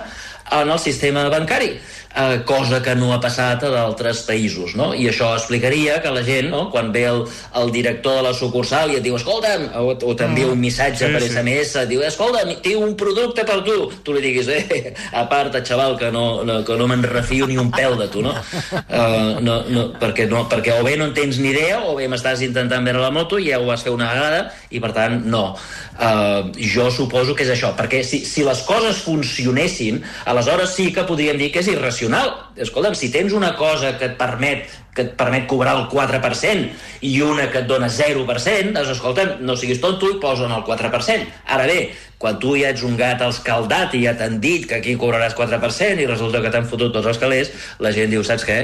en 0.61 0.69
el 0.69 0.79
sistema 0.79 1.27
bancari 1.29 1.73
eh, 2.15 2.41
cosa 2.45 2.81
que 2.81 2.95
no 2.95 3.11
ha 3.13 3.19
passat 3.21 3.63
a 3.65 3.71
d'altres 3.73 4.23
països, 4.27 4.75
no? 4.77 4.91
I 4.93 5.07
això 5.09 5.31
explicaria 5.35 5.99
que 6.03 6.11
la 6.13 6.23
gent, 6.25 6.49
no? 6.53 6.67
quan 6.73 6.91
ve 6.93 7.05
el, 7.09 7.23
el 7.59 7.71
director 7.73 8.19
de 8.19 8.25
la 8.27 8.33
sucursal 8.37 8.93
i 8.93 8.99
et 8.99 9.05
diu, 9.05 9.17
escolta'm, 9.17 9.67
o, 9.81 9.93
o 9.93 10.15
t'envia 10.17 10.51
un 10.51 10.61
missatge 10.61 11.07
sí, 11.07 11.11
per 11.13 11.23
SMS, 11.25 11.73
sí. 11.73 11.85
diu, 11.89 12.03
escolta'm, 12.05 12.53
tinc 12.65 12.81
un 12.83 12.95
producte 12.99 13.45
per 13.47 13.59
tu, 13.65 13.77
tu 14.05 14.15
li 14.15 14.23
diguis, 14.23 14.49
eh, 14.53 14.93
aparta, 15.23 15.63
xaval, 15.65 15.97
que 15.99 16.11
no, 16.13 16.43
no, 16.47 16.61
que 16.67 16.77
no 16.79 16.89
me'n 16.91 17.05
refio 17.07 17.49
ni 17.49 17.57
un 17.61 17.71
pèl 17.73 17.97
de 17.99 18.09
tu, 18.13 18.23
no? 18.25 18.35
Uh, 18.73 19.39
no, 19.43 19.61
no, 19.69 19.87
perquè, 19.99 20.27
no? 20.29 20.45
perquè 20.51 20.77
o 20.77 20.83
bé 20.85 20.95
no 20.99 21.09
en 21.09 21.15
tens 21.17 21.39
ni 21.41 21.53
idea, 21.53 21.81
o 21.87 21.95
bé 21.97 22.07
m'estàs 22.11 22.43
intentant 22.45 22.85
veure 22.85 23.01
la 23.01 23.13
moto 23.13 23.39
i 23.41 23.49
ja 23.49 23.61
ho 23.61 23.67
vas 23.67 23.83
fer 23.85 23.93
una 23.93 24.11
vegada, 24.13 24.45
i 24.73 24.81
per 24.83 24.93
tant, 24.95 25.23
no. 25.29 25.45
Uh, 25.93 26.49
jo 26.57 26.87
suposo 26.89 27.35
que 27.37 27.45
és 27.45 27.51
això, 27.53 27.69
perquè 27.77 28.01
si, 28.05 28.23
si 28.25 28.45
les 28.45 28.63
coses 28.65 29.03
funcionessin, 29.05 30.01
aleshores 30.43 30.75
sí 30.75 30.91
que 30.93 31.07
podríem 31.07 31.39
dir 31.39 31.51
que 31.51 31.63
és 31.63 31.71
irracional 31.71 31.93
racional. 31.93 32.33
Escolta'm, 32.55 32.95
si 32.95 33.11
tens 33.11 33.33
una 33.33 33.55
cosa 33.55 33.97
que 33.97 34.11
et 34.11 34.17
permet 34.17 34.69
que 34.93 35.01
et 35.07 35.13
permet 35.17 35.47
cobrar 35.49 35.73
el 35.73 35.87
4% 35.89 36.67
i 37.01 37.13
una 37.25 37.47
que 37.49 37.63
et 37.63 37.67
dona 37.67 37.89
0%, 37.89 38.73
doncs 38.75 38.91
escolta'm, 38.93 39.39
no 39.41 39.55
siguis 39.57 39.81
tonto 39.81 40.09
i 40.11 40.19
posa'n 40.21 40.53
el 40.53 40.65
4%. 40.67 41.31
Ara 41.49 41.65
bé, 41.65 41.79
quan 42.23 42.37
tu 42.39 42.53
ja 42.55 42.69
ets 42.71 42.85
un 42.87 42.95
gat 42.95 43.19
escaldat 43.25 43.91
i 43.97 44.05
ja 44.05 44.13
t'han 44.15 44.37
dit 44.39 44.63
que 44.63 44.77
aquí 44.77 44.93
cobraràs 44.95 45.33
4% 45.35 45.99
i 45.99 46.07
resulta 46.07 46.39
que 46.39 46.51
t'han 46.53 46.67
fotut 46.69 46.93
tots 46.95 47.09
els 47.11 47.17
calés, 47.19 47.49
la 47.83 47.91
gent 47.91 48.13
diu, 48.13 48.21
saps 48.23 48.45
què? 48.47 48.59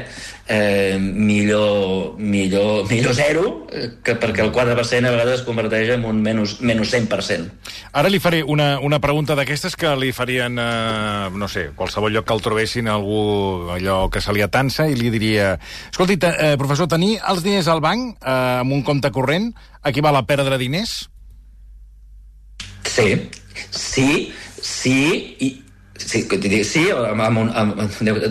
Eh, 0.48 0.96
millor, 0.98 2.16
millor, 2.18 2.88
millor 2.88 3.18
zero, 3.18 3.44
eh, 3.68 3.90
que 4.00 4.16
perquè 4.16 4.46
el 4.46 4.54
4% 4.56 5.10
a 5.10 5.12
vegades 5.12 5.42
es 5.42 5.44
converteix 5.44 5.92
en 5.98 6.06
un 6.08 6.22
menys, 6.24 6.56
menys 6.64 6.94
100%. 6.96 7.50
Ara 8.00 8.08
li 8.08 8.22
faré 8.24 8.40
una, 8.48 8.70
una 8.80 9.02
pregunta 9.04 9.36
d'aquestes 9.36 9.76
que 9.76 9.92
li 10.00 10.14
farien, 10.16 10.56
eh, 10.56 11.28
no 11.36 11.52
sé, 11.52 11.68
qualsevol 11.76 12.16
lloc 12.16 12.30
que 12.30 12.38
el 12.40 12.46
trobessin 12.46 12.88
algú 12.88 13.20
allò 13.76 14.06
que 14.08 14.24
se 14.24 14.32
li 14.32 14.46
atansa 14.46 14.88
i 14.88 14.96
li 14.96 15.12
diria 15.12 15.52
escolti, 15.90 16.16
eh, 16.32 16.56
professor, 16.56 16.88
tenir 16.88 17.18
els 17.28 17.44
diners 17.44 17.68
al 17.68 17.84
banc 17.84 18.16
eh, 18.24 18.40
amb 18.64 18.80
un 18.80 18.88
compte 18.88 19.12
corrent 19.12 19.52
equival 19.84 20.16
a 20.16 20.24
perdre 20.32 20.56
diners? 20.64 21.10
Sí, 22.88 23.12
Sí, 23.72 24.32
sí, 24.62 25.36
i, 25.40 25.50
sí, 25.98 26.26
sí 26.64 26.84
amb, 26.96 27.22
amb, 27.22 27.54
amb, 27.54 27.80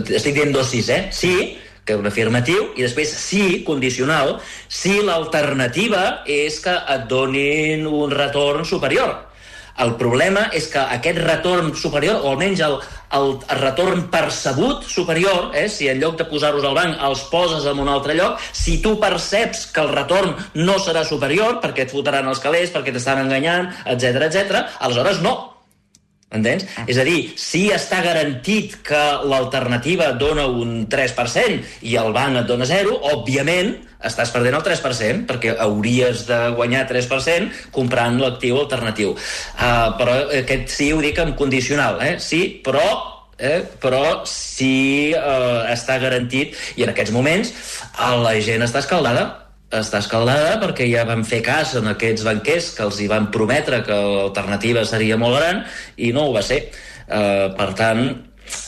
estic 0.09 0.35
dient 0.35 0.53
dos 0.55 0.69
sis, 0.73 0.89
eh? 0.89 1.09
Sí, 1.13 1.57
que 1.85 1.95
un 1.97 2.05
afirmatiu, 2.05 2.69
i 2.77 2.85
després 2.85 3.09
sí, 3.17 3.63
condicional, 3.65 4.37
si 4.69 4.99
l'alternativa 5.01 6.21
és 6.29 6.59
que 6.61 6.75
et 6.95 7.07
donin 7.09 7.87
un 7.89 8.13
retorn 8.13 8.65
superior. 8.65 9.15
El 9.83 9.93
problema 9.99 10.47
és 10.55 10.67
que 10.71 10.81
aquest 10.97 11.21
retorn 11.23 11.71
superior, 11.77 12.19
o 12.23 12.33
almenys 12.33 12.63
el, 12.65 12.75
el, 13.15 13.29
retorn 13.61 14.07
percebut 14.11 14.83
superior, 14.87 15.51
eh, 15.55 15.67
si 15.71 15.87
en 15.91 16.01
lloc 16.01 16.17
de 16.19 16.27
posar-los 16.29 16.65
al 16.67 16.75
banc 16.77 17.05
els 17.09 17.23
poses 17.31 17.67
en 17.69 17.79
un 17.79 17.91
altre 17.91 18.17
lloc, 18.17 18.41
si 18.51 18.79
tu 18.83 18.97
perceps 18.99 19.67
que 19.73 19.85
el 19.85 19.93
retorn 19.93 20.35
no 20.59 20.79
serà 20.83 21.05
superior 21.07 21.61
perquè 21.63 21.87
et 21.87 21.95
fotran 21.95 22.27
els 22.27 22.43
calés, 22.43 22.73
perquè 22.75 22.95
t'estan 22.95 23.23
enganyant, 23.23 23.71
etc 23.85 24.27
etc, 24.27 24.65
aleshores 24.79 25.23
no, 25.25 25.37
Entens? 26.29 26.65
És 26.85 26.99
a 27.01 27.05
dir, 27.07 27.31
si 27.41 27.67
està 27.73 28.03
garantit 28.05 28.75
que 28.85 29.01
l'alternativa 29.25 30.11
dona 30.13 30.45
un 30.45 30.83
3% 30.91 31.85
i 31.89 31.95
el 31.97 32.11
banc 32.13 32.43
et 32.43 32.49
dona 32.49 32.67
0, 32.69 32.99
òbviament 33.15 33.73
estàs 34.05 34.29
perdent 34.31 34.59
el 34.59 34.63
3%, 34.63 35.25
perquè 35.27 35.55
hauries 35.65 36.27
de 36.29 36.39
guanyar 36.55 36.85
3% 36.91 37.71
comprant 37.75 38.21
l'actiu 38.21 38.61
alternatiu. 38.61 39.15
Uh, 39.57 39.89
però 39.99 40.19
aquest 40.43 40.69
sí 40.77 40.91
ho 40.93 41.01
dic 41.03 41.17
en 41.19 41.33
condicional, 41.39 41.97
eh? 42.05 42.19
Sí, 42.23 42.43
però 42.63 42.85
eh? 43.39 43.63
però 43.81 44.21
sí 44.27 45.13
eh, 45.15 45.59
està 45.71 45.97
garantit 46.03 46.57
i 46.75 46.83
en 46.83 46.91
aquests 46.91 47.13
moments 47.15 47.53
la 47.97 48.33
gent 48.43 48.65
està 48.65 48.83
escaldada 48.83 49.48
està 49.69 49.99
escaldada 50.01 50.57
perquè 50.61 50.87
ja 50.89 51.05
van 51.05 51.21
fer 51.27 51.43
cas 51.45 51.75
en 51.77 51.89
aquests 51.91 52.25
banquers 52.25 52.71
que 52.77 52.85
els 52.87 53.01
hi 53.01 53.09
van 53.11 53.29
prometre 53.33 53.83
que 53.85 53.93
l'alternativa 53.93 54.85
seria 54.85 55.17
molt 55.21 55.37
gran 55.37 55.61
i 55.97 56.13
no 56.15 56.27
ho 56.27 56.33
va 56.33 56.43
ser. 56.45 56.63
Uh, 57.09 57.53
per 57.57 57.71
tant, 57.77 58.03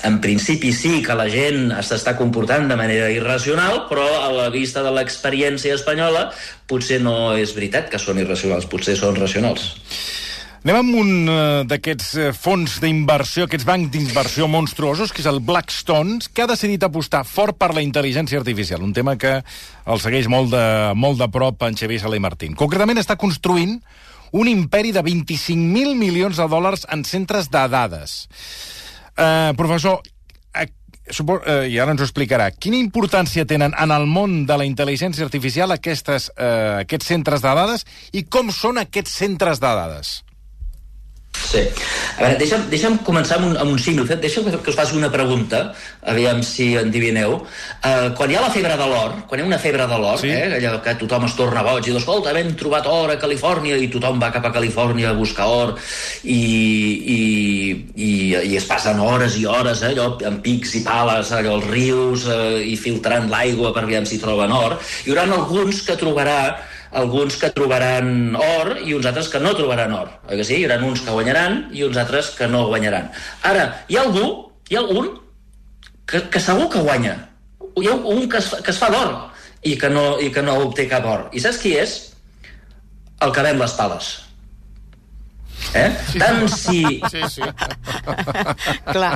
en 0.05 0.17
principi 0.21 0.71
sí 0.73 0.99
que 1.05 1.15
la 1.17 1.27
gent 1.29 1.71
s'està 1.85 2.13
comportant 2.17 2.67
de 2.69 2.77
manera 2.77 3.09
irracional, 3.13 3.85
però 3.89 4.05
a 4.21 4.29
la 4.33 4.49
vista 4.53 4.83
de 4.85 4.93
l'experiència 4.93 5.77
espanyola 5.77 6.29
potser 6.69 7.01
no 7.01 7.33
és 7.37 7.55
veritat 7.57 7.89
que 7.89 8.01
són 8.01 8.21
irracionals, 8.21 8.69
potser 8.69 8.97
són 8.99 9.17
racionals. 9.17 9.71
Anem 10.61 10.77
amb 10.77 10.93
un 10.93 11.07
uh, 11.25 11.35
d'aquests 11.65 12.09
uh, 12.21 12.25
fons 12.37 12.75
d'inversió, 12.83 13.47
aquests 13.47 13.65
bancs 13.65 13.89
d'inversió 13.89 14.45
monstruosos, 14.45 15.09
que 15.09 15.23
és 15.23 15.29
el 15.31 15.39
Blackstone, 15.41 16.19
que 16.29 16.43
ha 16.43 16.51
decidit 16.51 16.85
apostar 16.85 17.23
fort 17.25 17.57
per 17.57 17.71
la 17.73 17.81
intel·ligència 17.81 18.37
artificial, 18.37 18.85
un 18.85 18.93
tema 18.93 19.15
que 19.17 19.39
el 19.41 20.03
segueix 20.03 20.29
molt 20.29 20.53
de, 20.53 20.61
molt 20.93 21.17
de 21.17 21.29
prop 21.33 21.65
en 21.65 21.81
Xavier 21.81 22.03
Sala 22.05 22.21
i 22.21 22.21
Martín. 22.21 22.53
Concretament 22.53 23.01
està 23.01 23.17
construint 23.17 23.79
un 24.37 24.53
imperi 24.53 24.93
de 24.93 25.01
25.000 25.01 25.97
milions 25.97 26.37
de 26.37 26.49
dòlars 26.53 26.85
en 26.93 27.07
centres 27.09 27.49
de 27.49 27.65
dades. 27.73 28.17
Uh, 29.17 29.57
professor, 29.57 29.97
uh, 30.61 31.61
i 31.65 31.81
ara 31.81 31.97
ens 31.97 32.05
ho 32.05 32.11
explicarà, 32.11 32.51
quina 32.53 32.77
importància 32.77 33.49
tenen 33.49 33.73
en 33.73 33.97
el 33.97 34.05
món 34.05 34.43
de 34.45 34.61
la 34.61 34.69
intel·ligència 34.69 35.25
artificial 35.25 35.73
aquestes, 35.73 36.29
uh, 36.37 36.83
aquests 36.85 37.15
centres 37.17 37.41
de 37.41 37.61
dades 37.65 37.89
i 38.13 38.29
com 38.29 38.53
són 38.53 38.77
aquests 38.85 39.23
centres 39.25 39.57
de 39.57 39.79
dades? 39.81 40.19
Sí. 41.31 41.61
A 42.17 42.23
veure, 42.23 42.37
deixa'm, 42.39 42.63
deixa'm 42.71 42.97
començar 43.07 43.37
amb 43.39 43.49
un, 43.49 43.55
amb 43.59 43.73
un 43.73 43.79
símil. 43.81 44.07
Deixa'm 44.07 44.47
que 44.51 44.71
us 44.71 44.77
faci 44.77 44.95
una 44.97 45.09
pregunta, 45.11 45.61
aviam 46.07 46.41
si 46.45 46.71
endivineu. 46.79 47.37
Uh, 47.83 48.11
quan 48.17 48.31
hi 48.31 48.37
ha 48.37 48.43
la 48.45 48.51
febre 48.53 48.77
de 48.79 48.87
l'or, 48.87 49.17
quan 49.27 49.39
hi 49.39 49.43
ha 49.43 49.49
una 49.49 49.59
febre 49.59 49.87
de 49.89 49.99
l'or, 49.99 50.19
sí. 50.21 50.31
eh, 50.31 50.57
allò 50.59 50.77
que 50.83 50.95
tothom 51.01 51.27
es 51.27 51.35
torna 51.39 51.63
boig 51.65 51.83
i 51.83 51.91
diu, 51.91 51.99
escolta, 51.99 52.33
hem 52.37 52.53
trobat 52.59 52.87
or 52.91 53.15
a 53.15 53.19
Califòrnia 53.21 53.79
i 53.79 53.89
tothom 53.91 54.19
va 54.21 54.31
cap 54.33 54.47
a 54.47 54.53
Califòrnia 54.55 55.11
a 55.11 55.17
buscar 55.17 55.47
or 55.51 55.75
i, 56.23 56.39
i, 57.15 57.21
i, 57.95 58.11
i 58.51 58.57
es 58.59 58.67
passen 58.69 58.99
hores 59.03 59.39
i 59.39 59.47
hores 59.49 59.83
eh, 59.83 59.91
allò, 59.91 60.13
amb 60.31 60.43
pics 60.45 60.77
i 60.79 60.85
pales, 60.87 61.31
allò, 61.35 61.57
als 61.59 61.71
rius 61.71 62.27
eh, 62.31 62.61
i 62.71 62.77
filtrant 62.79 63.31
l'aigua 63.31 63.73
per 63.75 63.87
veure 63.89 64.07
si 64.07 64.21
troben 64.21 64.55
or. 64.55 64.79
Hi 65.05 65.11
haurà 65.11 65.27
alguns 65.27 65.83
que 65.87 65.99
trobarà 65.99 66.39
alguns 66.91 67.37
que 67.39 67.49
trobaran 67.55 68.35
or 68.35 68.75
i 68.83 68.93
uns 68.93 69.07
altres 69.07 69.29
que 69.31 69.39
no 69.39 69.53
trobaran 69.55 69.93
or. 69.95 70.09
Oi 70.29 70.39
que 70.39 70.45
sí? 70.47 70.59
Hi 70.59 70.67
haurà 70.67 70.79
uns 70.85 71.03
que 71.05 71.15
guanyaran 71.15 71.59
i 71.71 71.85
uns 71.87 71.97
altres 71.97 72.31
que 72.37 72.47
no 72.51 72.65
guanyaran. 72.67 73.09
Ara, 73.47 73.67
hi 73.87 73.97
ha 73.97 74.05
algú, 74.05 74.25
hi 74.69 74.77
ha 74.77 74.83
algun 74.83 75.11
que, 76.05 76.23
que 76.29 76.43
segur 76.43 76.69
que 76.71 76.83
guanya. 76.83 77.15
Hi 77.79 77.87
ha 77.87 77.95
un 77.95 78.27
que 78.29 78.41
es, 78.41 78.51
que 78.63 78.73
es 78.73 78.81
fa 78.81 78.91
d'or 78.91 79.13
i, 79.63 79.77
que 79.77 79.89
no, 79.89 80.05
i 80.19 80.31
que 80.33 80.43
no 80.43 80.57
obté 80.65 80.87
cap 80.91 81.07
or. 81.07 81.29
I 81.31 81.43
saps 81.43 81.61
qui 81.61 81.75
és? 81.79 81.95
El 83.21 83.31
que 83.31 83.45
ven 83.45 83.59
les 83.61 83.77
pales. 83.77 84.11
Eh? 85.73 85.87
Sí, 86.11 86.19
Tant 86.19 86.41
si... 86.51 86.79
Sí, 87.11 87.21
sí. 87.31 87.41
Clar. 88.91 89.13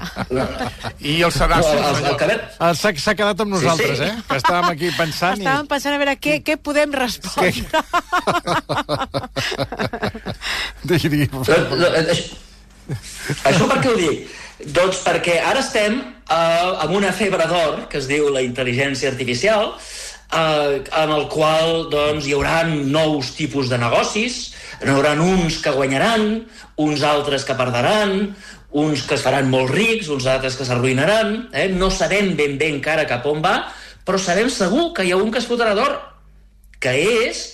I 1.04 1.18
els 1.28 1.36
sedassos, 1.36 1.74
el, 1.76 1.84
el, 1.84 2.06
el, 2.12 2.16
que, 2.22 2.38
Ah, 2.64 2.72
S'ha 2.78 3.16
quedat 3.18 3.42
amb 3.44 3.52
nosaltres, 3.58 3.98
sí. 4.00 4.08
eh? 4.08 4.14
Que 4.30 4.38
estàvem 4.40 4.70
aquí 4.72 4.92
pensant 4.96 5.42
Estàvem 5.42 5.68
pensant 5.74 5.98
a 5.98 6.00
veure 6.00 6.16
què, 6.22 6.38
què 6.48 6.56
podem 6.64 6.96
respondre. 6.96 7.52
i... 7.52 7.66
Digui, 10.88 11.10
digui. 11.12 11.28
No, 11.34 11.42
no, 11.76 11.92
això, 12.00 12.26
això 13.52 13.68
per 13.72 13.80
què 13.84 13.92
ho 13.92 13.98
dic? 14.00 14.34
Doncs 14.76 15.02
perquè 15.04 15.40
ara 15.44 15.60
estem 15.60 16.00
uh, 16.00 16.80
amb 16.86 16.96
una 16.96 17.12
febre 17.16 17.48
d'or 17.52 17.86
que 17.92 18.00
es 18.00 18.08
diu 18.10 18.30
la 18.34 18.44
intel·ligència 18.46 19.12
artificial, 19.12 19.74
uh, 19.76 20.80
en 21.04 21.16
el 21.20 21.28
qual 21.34 21.90
doncs, 21.92 22.30
hi 22.30 22.36
haurà 22.38 22.62
nous 22.70 23.34
tipus 23.36 23.68
de 23.74 23.78
negocis, 23.82 24.55
n'hi 24.84 24.92
haurà 24.92 25.16
uns 25.22 25.62
que 25.64 25.74
guanyaran, 25.74 26.46
uns 26.82 27.04
altres 27.04 27.46
que 27.48 27.56
perdran, 27.58 28.36
uns 28.76 29.06
que 29.08 29.16
es 29.16 29.24
faran 29.24 29.50
molt 29.50 29.72
rics, 29.72 30.10
uns 30.12 30.28
altres 30.28 30.58
que 30.60 30.68
s'arruïnaran, 30.68 31.36
eh? 31.56 31.70
no 31.72 31.90
sabem 31.90 32.34
ben 32.36 32.58
bé 32.60 32.74
encara 32.74 33.08
cap 33.08 33.26
on 33.32 33.42
va, 33.44 33.56
però 34.06 34.20
sabem 34.20 34.52
segur 34.52 34.92
que 34.94 35.06
hi 35.06 35.14
ha 35.16 35.22
un 35.22 35.32
que 35.32 35.40
es 35.40 35.48
fotrà 35.48 35.72
d'or, 35.78 35.96
que 36.84 36.92
és 37.24 37.46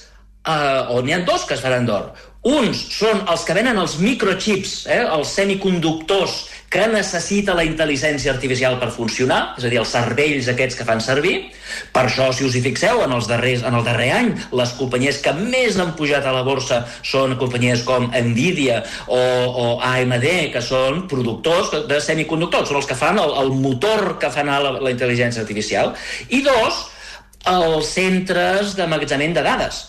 eh, 0.48 0.82
o 0.90 1.02
n'hi 1.06 1.14
ha 1.14 1.22
dos 1.28 1.46
que 1.46 1.56
es 1.58 1.64
faran 1.64 1.86
d'or. 1.86 2.10
Uns 2.50 2.88
són 2.96 3.22
els 3.30 3.44
que 3.46 3.54
venen 3.54 3.78
els 3.78 4.00
microchips, 4.02 4.88
eh, 4.90 5.04
els 5.06 5.36
semiconductors 5.38 6.40
que 6.72 6.86
necessita 6.88 7.52
la 7.52 7.66
intel·ligència 7.68 8.32
artificial 8.32 8.78
per 8.80 8.94
funcionar, 8.96 9.58
és 9.60 9.66
a 9.68 9.72
dir, 9.72 9.82
els 9.82 9.92
cervells 9.92 10.48
aquests 10.54 10.78
que 10.80 10.86
fan 10.88 11.02
servir. 11.04 11.34
Per 11.92 12.06
això, 12.06 12.30
si 12.32 12.46
us 12.48 12.56
hi 12.56 12.62
fixeu, 12.64 13.02
en, 13.04 13.12
els 13.18 13.28
darrers, 13.28 13.66
en 13.68 13.76
el 13.76 13.84
darrer 13.84 14.08
any, 14.16 14.30
les 14.56 14.72
companyies 14.80 15.20
que 15.26 15.34
més 15.36 15.76
han 15.76 15.92
pujat 16.00 16.24
a 16.24 16.32
la 16.32 16.46
borsa 16.48 16.86
són 17.04 17.36
companyies 17.42 17.84
com 17.88 18.08
Nvidia 18.16 18.80
o, 19.12 19.20
o 19.20 19.66
AMD, 19.84 20.28
que 20.56 20.64
són 20.64 21.04
productors 21.12 21.76
de 21.92 22.00
semiconductors, 22.00 22.72
són 22.72 22.80
els 22.80 22.88
que 22.88 23.00
fan 23.04 23.20
el, 23.20 23.36
el 23.44 23.52
motor 23.52 24.16
que 24.24 24.32
fa 24.32 24.46
anar 24.46 24.62
la, 24.64 24.74
la 24.80 24.96
intel·ligència 24.96 25.44
artificial. 25.44 25.92
I 26.32 26.40
dos, 26.48 26.86
els 27.52 27.96
centres 28.00 28.78
d'emmagatzemament 28.80 29.36
de 29.36 29.44
dades. 29.44 29.88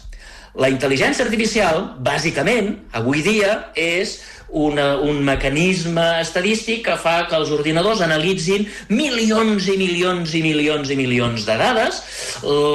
La 0.59 0.69
intel·ligència 0.69 1.25
artificial, 1.25 1.93
bàsicament, 2.05 2.75
avui 2.99 3.23
dia, 3.25 3.55
és 3.79 4.19
una, 4.53 4.99
un 5.01 5.23
mecanisme 5.25 6.05
estadístic 6.21 6.85
que 6.87 6.97
fa 7.01 7.23
que 7.29 7.39
els 7.39 7.51
ordinadors 7.55 8.03
analitzin 8.05 8.67
milions 8.93 9.69
i 9.73 9.79
milions 9.81 10.35
i 10.37 10.43
milions 10.45 10.93
i 10.93 10.97
milions 10.99 11.47
de 11.49 11.57
dades, 11.57 12.03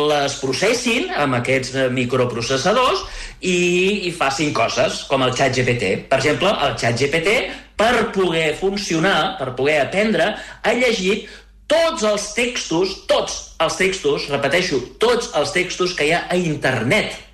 les 0.10 0.38
processin 0.42 1.12
amb 1.14 1.38
aquests 1.40 1.76
eh, 1.76 1.88
microprocessadors 1.94 3.06
i, 3.42 4.10
i 4.10 4.12
facin 4.16 4.54
coses, 4.58 5.04
com 5.10 5.26
el 5.26 5.36
xat 5.38 5.54
GPT. 5.60 5.94
Per 6.10 6.22
exemple, 6.22 6.54
el 6.66 6.74
xat 6.82 6.98
GPT, 6.98 7.38
per 7.78 8.10
poder 8.16 8.50
funcionar, 8.58 9.38
per 9.38 9.54
poder 9.58 9.84
aprendre, 9.84 10.32
ha 10.38 10.74
llegit 10.74 11.30
tots 11.70 12.02
els 12.08 12.32
textos, 12.34 13.04
tots 13.12 13.38
els 13.62 13.78
textos, 13.78 14.28
repeteixo, 14.32 14.82
tots 14.98 15.30
els 15.38 15.54
textos 15.54 15.94
que 15.94 16.10
hi 16.10 16.14
ha 16.16 16.26
a 16.32 16.40
internet 16.40 17.27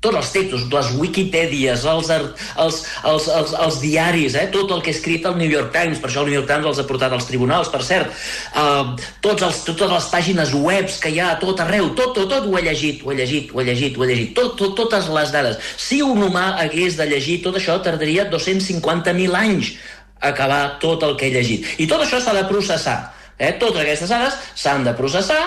tots 0.00 0.16
els 0.16 0.30
textos, 0.32 0.62
les 0.72 0.90
Wikipèdies, 0.96 1.84
els, 1.84 2.08
els, 2.10 2.78
els, 3.04 3.26
els, 3.28 3.52
els 3.66 3.80
diaris, 3.82 4.36
eh? 4.40 4.46
tot 4.52 4.72
el 4.72 4.80
que 4.80 4.94
ha 4.94 4.96
escrit 4.96 5.26
el 5.28 5.36
New 5.36 5.50
York 5.52 5.74
Times, 5.74 6.00
per 6.00 6.08
això 6.08 6.24
el 6.24 6.30
New 6.30 6.38
York 6.38 6.48
Times 6.48 6.70
els 6.70 6.80
ha 6.80 6.86
portat 6.88 7.12
als 7.12 7.28
tribunals, 7.28 7.68
per 7.72 7.82
cert, 7.84 8.16
uh, 8.56 8.96
tots 9.20 9.44
els, 9.44 9.60
totes 9.68 9.92
les 9.92 10.08
pàgines 10.14 10.54
webs 10.56 10.96
que 11.04 11.12
hi 11.12 11.20
ha 11.20 11.34
a 11.34 11.38
tot 11.42 11.60
arreu, 11.66 11.92
tot, 11.92 12.14
tot, 12.16 12.32
tot 12.32 12.48
ho 12.48 12.56
he 12.56 12.64
llegit, 12.64 13.04
ho 13.04 13.12
he 13.12 13.20
llegit, 13.20 13.52
ho 13.52 13.60
he 13.60 13.68
llegit, 13.68 14.00
ho 14.00 14.06
he 14.06 14.10
llegit, 14.14 14.34
tot, 14.40 14.56
tot, 14.56 14.74
totes 14.80 15.12
les 15.12 15.36
dades. 15.36 15.60
Si 15.76 16.00
un 16.04 16.24
humà 16.24 16.54
hagués 16.64 16.96
de 16.96 17.08
llegir 17.12 17.42
tot 17.44 17.60
això, 17.60 17.76
tardaria 17.84 18.30
250.000 18.32 19.40
anys 19.44 19.74
acabar 20.20 20.78
tot 20.80 21.04
el 21.04 21.16
que 21.20 21.28
he 21.28 21.34
llegit. 21.36 21.76
I 21.80 21.88
tot 21.90 22.04
això 22.04 22.24
s'ha 22.24 22.36
de 22.36 22.48
processar. 22.48 23.19
Eh? 23.40 23.54
Totes 23.60 23.80
aquestes 23.82 24.12
dades 24.12 24.36
s'han 24.60 24.84
de 24.84 24.92
processar 24.98 25.40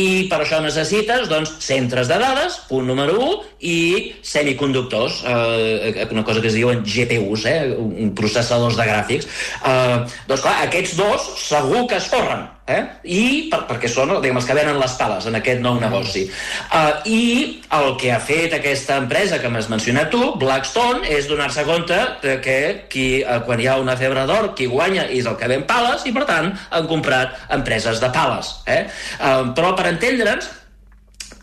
i 0.00 0.24
per 0.30 0.40
això 0.42 0.58
necessites 0.64 1.28
doncs, 1.30 1.52
centres 1.62 2.08
de 2.10 2.16
dades, 2.18 2.56
punt 2.70 2.88
número 2.88 3.18
1, 3.20 3.36
i 3.68 3.76
semiconductors, 4.24 5.20
eh, 5.28 6.08
una 6.10 6.24
cosa 6.24 6.40
que 6.40 6.50
es 6.50 6.56
diuen 6.56 6.82
GPUs, 6.82 7.46
eh, 7.46 7.76
processadors 8.16 8.80
de 8.80 8.88
gràfics. 8.88 9.30
Eh, 9.60 10.02
doncs 10.26 10.42
clar, 10.42 10.56
aquests 10.66 10.96
dos 10.98 11.30
segur 11.44 11.86
que 11.86 12.00
es 12.00 12.10
forren, 12.10 12.48
eh? 12.66 12.80
I 13.04 13.20
per, 13.52 13.64
perquè 13.68 13.88
són 13.90 14.14
diguem, 14.22 14.38
els 14.40 14.48
que 14.48 14.56
venen 14.56 14.78
les 14.80 14.96
pales 14.98 15.26
en 15.28 15.36
aquest 15.38 15.60
nou 15.64 15.76
negoci. 15.80 16.24
Uh, 16.72 17.04
I 17.04 17.20
el 17.76 17.90
que 18.00 18.12
ha 18.14 18.20
fet 18.24 18.56
aquesta 18.56 18.96
empresa 19.02 19.40
que 19.42 19.50
m'has 19.52 19.68
mencionat 19.72 20.10
tu, 20.14 20.22
Blackstone, 20.40 21.04
és 21.12 21.28
donar-se 21.28 21.66
compte 21.68 22.00
de 22.24 22.38
que 22.44 22.58
qui, 22.92 23.06
uh, 23.22 23.42
quan 23.44 23.60
hi 23.60 23.68
ha 23.68 23.78
una 23.82 23.98
febre 24.00 24.24
d'or, 24.30 24.52
qui 24.56 24.68
guanya 24.70 25.06
és 25.10 25.28
el 25.28 25.38
que 25.40 25.50
ven 25.50 25.66
pales 25.68 26.06
i, 26.08 26.14
per 26.16 26.26
tant, 26.30 26.52
han 26.70 26.90
comprat 26.90 27.36
empreses 27.54 28.00
de 28.02 28.12
pales. 28.14 28.56
Eh? 28.66 28.84
Uh, 29.20 29.52
però, 29.56 29.74
per 29.76 29.90
entendre'ns, 29.92 30.50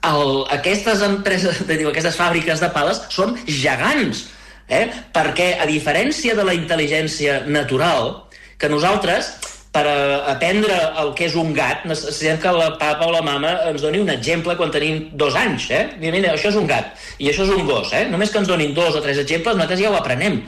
el, 0.10 0.36
aquestes 0.58 1.06
empreses, 1.06 1.64
diu, 1.70 1.92
aquestes 1.94 2.18
fàbriques 2.18 2.64
de 2.64 2.72
pales 2.74 3.06
són 3.14 3.38
gegants, 3.46 4.26
eh? 4.72 4.88
perquè 5.14 5.54
a 5.62 5.70
diferència 5.70 6.34
de 6.38 6.48
la 6.48 6.58
intel·ligència 6.58 7.44
natural, 7.46 8.16
que 8.62 8.70
nosaltres 8.70 9.34
per 9.72 9.86
a 9.88 10.32
aprendre 10.34 10.76
el 11.00 11.14
que 11.16 11.30
és 11.30 11.36
un 11.40 11.54
gat, 11.56 11.86
necessitem 11.88 12.42
que 12.44 12.52
la 12.52 12.74
papa 12.80 13.08
o 13.08 13.14
la 13.14 13.22
mama 13.24 13.54
ens 13.70 13.84
doni 13.84 14.02
un 14.04 14.12
exemple 14.12 14.58
quan 14.60 14.74
tenim 14.74 15.06
dos 15.16 15.38
anys, 15.40 15.70
eh? 15.72 15.86
Mira, 16.02 16.18
mira, 16.18 16.34
això 16.36 16.52
és 16.52 16.58
un 16.60 16.68
gat 16.68 16.92
i 17.24 17.30
això 17.32 17.46
és 17.48 17.54
un 17.56 17.64
gos, 17.70 17.94
eh? 17.96 18.04
Només 18.12 18.34
que 18.34 18.42
ens 18.42 18.52
donin 18.52 18.76
dos 18.76 18.98
o 19.00 19.04
tres 19.04 19.22
exemples, 19.24 19.56
nosaltres 19.56 19.80
ja 19.80 19.94
ho 19.94 19.96
aprenem. 19.96 20.42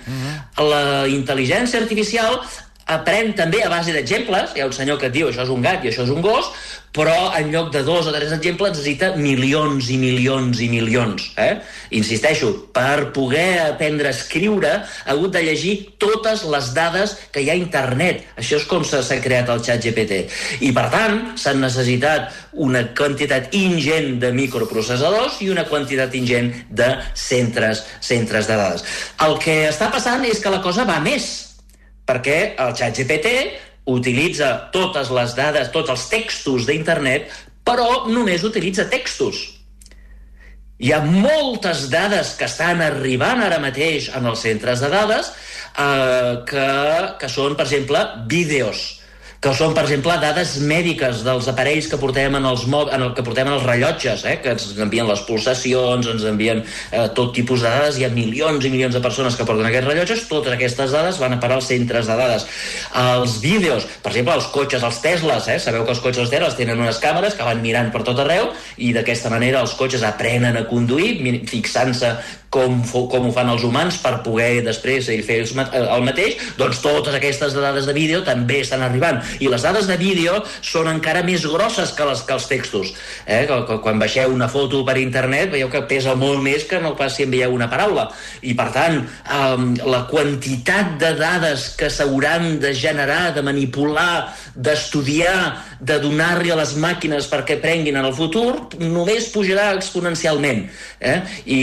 La 0.60 0.84
intel·ligència 1.08 1.80
artificial 1.80 2.42
aprèn 2.86 3.34
també 3.38 3.64
a 3.64 3.72
base 3.72 3.94
d'exemples, 3.96 4.56
hi 4.56 4.64
ha 4.64 4.70
un 4.70 4.76
senyor 4.76 5.00
que 5.00 5.08
et 5.12 5.16
diu 5.16 5.30
això 5.30 5.46
és 5.46 5.52
un 5.54 5.62
gat 5.64 5.84
i 5.84 5.92
això 5.92 6.04
és 6.04 6.12
un 6.14 6.24
gos, 6.24 6.52
però 6.94 7.34
en 7.34 7.50
lloc 7.52 7.72
de 7.74 7.82
dos 7.84 8.06
o 8.06 8.12
tres 8.14 8.32
exemples 8.36 8.70
necessita 8.76 9.16
milions 9.18 9.90
i 9.90 9.98
milions 9.98 10.60
i 10.62 10.68
milions. 10.70 11.32
Eh? 11.42 11.58
Insisteixo, 11.98 12.52
per 12.74 13.10
poder 13.16 13.64
aprendre 13.64 14.12
a 14.12 14.14
escriure 14.14 14.74
ha 14.78 15.16
hagut 15.16 15.34
de 15.34 15.42
llegir 15.42 15.74
totes 15.98 16.44
les 16.46 16.70
dades 16.78 17.16
que 17.34 17.42
hi 17.42 17.50
ha 17.50 17.56
a 17.58 17.60
internet. 17.60 18.28
Això 18.38 18.60
és 18.62 18.68
com 18.70 18.86
s'ha 18.86 19.02
creat 19.24 19.50
el 19.50 19.64
xat 19.66 19.82
GPT. 19.82 20.20
I 20.62 20.70
per 20.76 20.86
tant, 20.94 21.18
s'han 21.42 21.64
necessitat 21.66 22.30
una 22.54 22.84
quantitat 22.94 23.50
ingent 23.58 24.20
de 24.22 24.30
microprocessadors 24.36 25.40
i 25.42 25.50
una 25.50 25.66
quantitat 25.66 26.14
ingent 26.14 26.52
de 26.70 26.92
centres, 27.18 27.82
centres 28.06 28.46
de 28.46 28.60
dades. 28.60 28.86
El 29.26 29.40
que 29.42 29.64
està 29.72 29.90
passant 29.90 30.22
és 30.30 30.44
que 30.44 30.54
la 30.54 30.62
cosa 30.62 30.86
va 30.86 31.00
més 31.02 31.53
perquè 32.08 32.56
el 32.60 32.74
xat 32.78 33.00
GPT 33.00 33.34
utilitza 33.94 34.70
totes 34.74 35.12
les 35.12 35.36
dades, 35.36 35.72
tots 35.74 35.92
els 35.92 36.06
textos 36.12 36.68
d'internet, 36.70 37.28
però 37.68 38.06
només 38.12 38.44
utilitza 38.48 38.88
textos. 38.92 39.42
Hi 40.84 40.92
ha 40.92 41.04
moltes 41.06 41.88
dades 41.92 42.34
que 42.40 42.48
estan 42.50 42.82
arribant 42.84 43.44
ara 43.44 43.62
mateix 43.64 44.10
en 44.18 44.26
els 44.28 44.42
centres 44.44 44.82
de 44.84 44.90
dades 44.92 45.30
eh, 45.32 46.44
que, 46.50 46.68
que 47.20 47.30
són, 47.32 47.56
per 47.56 47.68
exemple, 47.68 48.04
vídeos 48.28 49.03
que 49.44 49.52
són, 49.52 49.74
per 49.76 49.84
exemple, 49.84 50.14
dades 50.22 50.54
mèdiques 50.64 51.24
dels 51.26 51.50
aparells 51.52 51.90
que 51.92 51.98
portem 52.00 52.38
en 52.38 52.46
els, 52.48 52.64
en 52.64 53.02
el 53.04 53.10
que 53.16 53.26
portem 53.28 53.50
en 53.50 53.58
els 53.58 53.66
rellotges, 53.68 54.24
eh? 54.30 54.38
que 54.40 54.54
ens 54.56 54.70
envien 54.80 55.10
les 55.10 55.24
pulsacions, 55.28 56.08
ens 56.14 56.24
envien 56.30 56.62
eh, 56.64 57.10
tot 57.18 57.34
tipus 57.36 57.66
de 57.66 57.68
dades, 57.68 58.00
hi 58.00 58.06
ha 58.08 58.12
milions 58.14 58.64
i 58.64 58.72
milions 58.72 58.96
de 58.96 59.02
persones 59.04 59.36
que 59.36 59.44
porten 59.48 59.68
aquests 59.68 59.90
rellotges, 59.90 60.24
totes 60.30 60.56
aquestes 60.56 60.96
dades 60.96 61.20
van 61.20 61.36
a 61.36 61.42
parar 61.44 61.58
als 61.60 61.68
centres 61.74 62.08
de 62.08 62.16
dades. 62.20 62.48
Els 63.02 63.36
vídeos, 63.44 63.88
per 64.06 64.14
exemple, 64.14 64.38
els 64.40 64.48
cotxes, 64.56 64.86
els 64.88 65.02
Teslas, 65.04 65.50
eh? 65.52 65.60
sabeu 65.60 65.84
que 65.84 65.92
els 65.98 66.04
cotxes 66.06 66.32
Teslas 66.32 66.56
tenen 66.60 66.80
unes 66.80 67.02
càmeres 67.04 67.36
que 67.36 67.48
van 67.48 67.60
mirant 67.66 67.92
per 67.92 68.06
tot 68.08 68.24
arreu 68.24 68.48
i 68.80 68.94
d'aquesta 68.96 69.34
manera 69.34 69.66
els 69.66 69.76
cotxes 69.76 70.08
aprenen 70.08 70.56
a 70.62 70.64
conduir, 70.72 71.18
fixant-se 71.52 72.16
com, 72.54 72.80
com 73.10 73.28
ho 73.28 73.34
fan 73.34 73.50
els 73.50 73.66
humans 73.66 73.98
per 74.04 74.20
poder 74.26 74.62
després 74.66 75.10
ells 75.10 75.26
fer 75.26 75.40
eh, 75.42 75.82
el 75.82 76.06
mateix, 76.06 76.38
doncs 76.60 76.82
totes 76.84 77.18
aquestes 77.18 77.56
dades 77.58 77.88
de 77.90 77.96
vídeo 77.98 78.22
també 78.26 78.62
estan 78.62 78.84
arribant. 78.86 79.22
I 79.42 79.50
les 79.52 79.66
dades 79.66 79.90
de 79.90 79.98
vídeo 79.98 80.40
són 80.62 80.92
encara 80.92 81.24
més 81.26 81.48
grosses 81.50 81.94
que, 81.98 82.06
les, 82.08 82.22
que 82.28 82.38
els 82.38 82.48
textos. 82.52 82.94
Eh? 83.26 83.44
Quan 83.84 84.02
baixeu 84.02 84.34
una 84.34 84.50
foto 84.52 84.84
per 84.86 85.00
internet 85.02 85.54
veieu 85.56 85.72
que 85.74 85.84
pesa 85.90 86.16
molt 86.20 86.44
més 86.46 86.68
que 86.70 86.82
no 86.84 86.94
pas 87.00 87.18
si 87.18 87.26
envieu 87.26 87.56
una 87.56 87.70
paraula. 87.72 88.10
I 88.46 88.54
per 88.58 88.70
tant, 88.76 89.02
um, 89.34 89.74
la 89.90 90.04
quantitat 90.12 90.98
de 91.02 91.14
dades 91.18 91.72
que 91.80 91.90
s'hauran 91.94 92.60
de 92.62 92.74
generar, 92.78 93.34
de 93.36 93.44
manipular, 93.46 94.34
d'estudiar, 94.54 95.64
de 95.84 95.98
donar-li 96.00 96.52
a 96.54 96.58
les 96.60 96.76
màquines 96.80 97.28
perquè 97.32 97.58
prenguin 97.62 97.98
en 98.00 98.08
el 98.08 98.16
futur, 98.16 98.54
només 98.80 99.32
pujarà 99.34 99.72
exponencialment. 99.78 100.66
Eh? 101.04 101.18
I, 101.46 101.62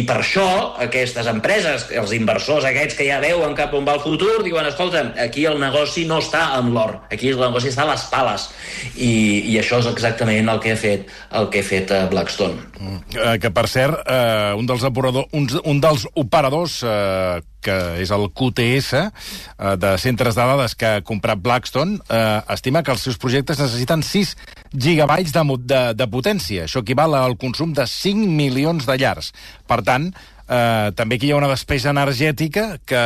I 0.00 0.02
per 0.08 0.20
aquestes 0.38 1.26
empreses, 1.30 1.88
els 1.96 2.12
inversors 2.14 2.66
aquests 2.68 2.96
que 2.98 3.06
ja 3.08 3.18
veuen 3.22 3.56
cap 3.58 3.74
on 3.74 3.86
va 3.88 3.96
el 3.98 4.02
futur, 4.04 4.42
diuen, 4.46 4.66
escolta, 4.68 5.02
aquí 5.18 5.46
el 5.48 5.58
negoci 5.60 6.06
no 6.06 6.20
està 6.22 6.52
amb 6.58 6.74
l'or, 6.76 7.00
Aquí 7.10 7.32
el 7.32 7.40
negoci 7.40 7.70
està 7.72 7.82
a 7.82 7.90
les 7.90 8.04
pales. 8.12 8.46
I, 8.94 9.10
i 9.50 9.58
això 9.58 9.80
és 9.82 9.88
exactament 9.90 10.48
el 10.48 10.60
que 10.62 10.74
ha 10.74 10.78
fet, 10.78 11.10
el 11.34 11.48
que 11.50 11.64
ha 11.64 11.66
fet 11.66 11.90
uh, 11.90 12.04
Blackstone. 12.12 12.62
Mm. 12.78 13.00
Eh, 13.16 13.36
que, 13.42 13.50
per 13.50 13.66
cert, 13.68 13.98
eh, 14.06 14.52
un, 14.56 14.68
dels 14.70 14.84
operador, 14.86 15.26
un, 15.36 15.48
un 15.64 15.80
dels 15.82 16.06
operadors 16.14 16.80
eh, 16.86 17.40
que 17.64 17.76
és 18.02 18.12
el 18.14 18.26
QTS, 18.36 19.04
eh, 19.04 19.76
de 19.80 19.92
centres 20.02 20.38
de 20.38 20.48
dades 20.52 20.74
que 20.74 20.88
ha 20.96 21.04
comprat 21.06 21.42
Blackstone, 21.42 22.00
eh, 22.08 22.40
estima 22.56 22.82
que 22.82 22.94
els 22.94 23.04
seus 23.06 23.20
projectes 23.20 23.60
necessiten 23.60 24.02
6 24.06 24.34
gigabytes 24.74 25.32
de, 25.36 25.44
de, 25.60 25.82
de 25.94 26.10
potència. 26.10 26.66
Això 26.66 26.84
equival 26.84 27.16
al 27.18 27.38
consum 27.40 27.74
de 27.76 27.86
5 27.86 28.28
milions 28.40 28.88
de 28.88 28.98
llars. 29.00 29.32
Per 29.70 29.82
tant, 29.86 30.10
eh, 30.50 30.90
també 30.98 31.16
aquí 31.16 31.28
hi 31.28 31.32
ha 31.34 31.38
una 31.38 31.50
despesa 31.50 31.92
energètica 31.94 32.64
que, 32.86 33.02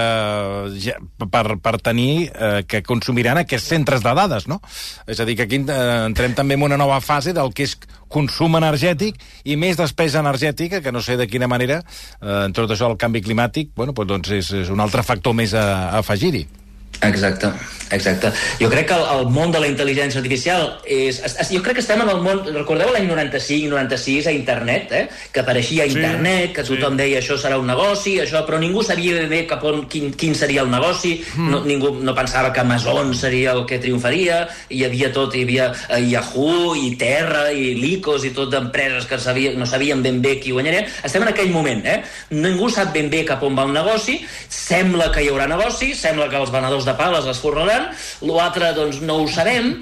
ja, 0.80 0.96
per, 1.30 1.44
per 1.62 1.74
tenir, 1.84 2.30
eh, 2.32 2.64
que 2.68 2.82
consumiran 2.86 3.42
aquests 3.42 3.68
centres 3.74 4.04
de 4.04 4.14
dades, 4.16 4.48
no? 4.50 4.60
És 5.06 5.20
a 5.20 5.28
dir, 5.28 5.36
que 5.38 5.46
aquí 5.46 5.60
eh, 5.60 5.78
entrem 6.08 6.34
també 6.34 6.58
en 6.58 6.66
una 6.70 6.80
nova 6.80 7.00
fase 7.04 7.36
del 7.36 7.52
que 7.54 7.68
és 7.68 7.76
consum 8.14 8.56
energètic 8.56 9.20
i 9.44 9.58
més 9.60 9.78
despesa 9.80 10.22
energètica, 10.24 10.80
que 10.80 10.92
no 10.94 11.02
sé 11.04 11.18
de 11.20 11.28
quina 11.28 11.50
manera, 11.50 11.82
eh, 12.20 12.44
en 12.48 12.56
tot 12.56 12.70
això 12.70 12.90
el 12.90 13.00
canvi 13.00 13.24
climàtic, 13.24 13.74
bueno, 13.76 13.94
doncs 13.94 14.32
és, 14.32 14.52
és 14.64 14.72
un 14.72 14.80
altre 14.80 15.04
factor 15.06 15.36
més 15.36 15.54
a, 15.54 15.64
a 15.90 16.04
afegir-hi. 16.04 16.63
Exacte, 17.02 17.50
exacte. 17.90 18.30
Jo 18.60 18.68
crec 18.70 18.88
que 18.88 18.96
el, 18.96 19.04
el 19.18 19.26
món 19.32 19.52
de 19.52 19.60
la 19.60 19.68
intel·ligència 19.68 20.20
artificial 20.20 20.64
és... 20.84 21.18
Es, 21.24 21.36
es, 21.40 21.50
jo 21.52 21.60
crec 21.62 21.78
que 21.78 21.82
estem 21.84 22.00
en 22.00 22.10
el 22.10 22.22
món... 22.24 22.40
Recordeu 22.54 22.90
l'any 22.94 23.06
95, 23.10 23.68
96 23.70 24.28
a 24.30 24.34
internet, 24.34 24.92
eh? 24.96 25.02
Que 25.32 25.42
apareixia 25.42 25.84
a 25.84 25.90
internet, 25.90 26.48
sí, 26.48 26.54
que 26.56 26.64
tothom 26.66 26.96
sí. 26.96 27.00
deia 27.02 27.20
això 27.20 27.36
serà 27.40 27.58
un 27.60 27.68
negoci, 27.68 28.16
això, 28.22 28.44
però 28.48 28.60
ningú 28.62 28.82
sabia 28.86 29.26
bé 29.30 29.42
cap 29.50 29.64
on, 29.68 29.84
quin, 29.90 30.12
quin 30.18 30.36
seria 30.38 30.64
el 30.64 30.72
negoci, 30.72 31.16
mm. 31.34 31.50
no, 31.52 31.60
ningú 31.68 31.92
no 32.04 32.16
pensava 32.16 32.52
que 32.54 32.64
Amazon 32.64 33.12
seria 33.18 33.52
el 33.52 33.64
que 33.68 33.80
triomfaria, 33.82 34.44
hi 34.72 34.84
havia 34.88 35.12
tot, 35.14 35.36
hi 35.36 35.44
havia 35.46 35.68
eh, 35.88 36.00
Yahoo, 36.08 36.74
i 36.80 36.94
Terra, 37.00 37.46
i 37.52 37.74
Lycos, 37.78 38.24
i 38.24 38.32
tot 38.36 38.52
d'empreses 38.54 39.08
que 39.10 39.20
sabia, 39.20 39.52
no 39.58 39.68
sabien 39.68 40.02
ben 40.04 40.22
bé 40.24 40.38
qui 40.40 40.56
guanyaria. 40.56 40.86
Estem 41.04 41.26
en 41.26 41.34
aquell 41.34 41.52
moment, 41.52 41.84
eh? 41.84 42.00
Ningú 42.32 42.72
sap 42.72 42.94
ben 42.96 43.12
bé 43.12 43.24
cap 43.28 43.44
on 43.44 43.56
va 43.58 43.68
el 43.68 43.76
negoci, 43.76 44.18
sembla 44.48 45.10
que 45.12 45.22
hi 45.24 45.30
haurà 45.32 45.46
negoci, 45.50 45.92
sembla 45.98 46.30
que 46.32 46.40
els 46.40 46.52
venedors 46.54 46.83
de 46.86 46.94
pales 46.98 47.26
es 47.30 47.40
forraran, 47.42 47.88
l'altre 48.26 48.72
doncs 48.76 49.00
no 49.04 49.22
ho 49.22 49.28
sabem, 49.30 49.72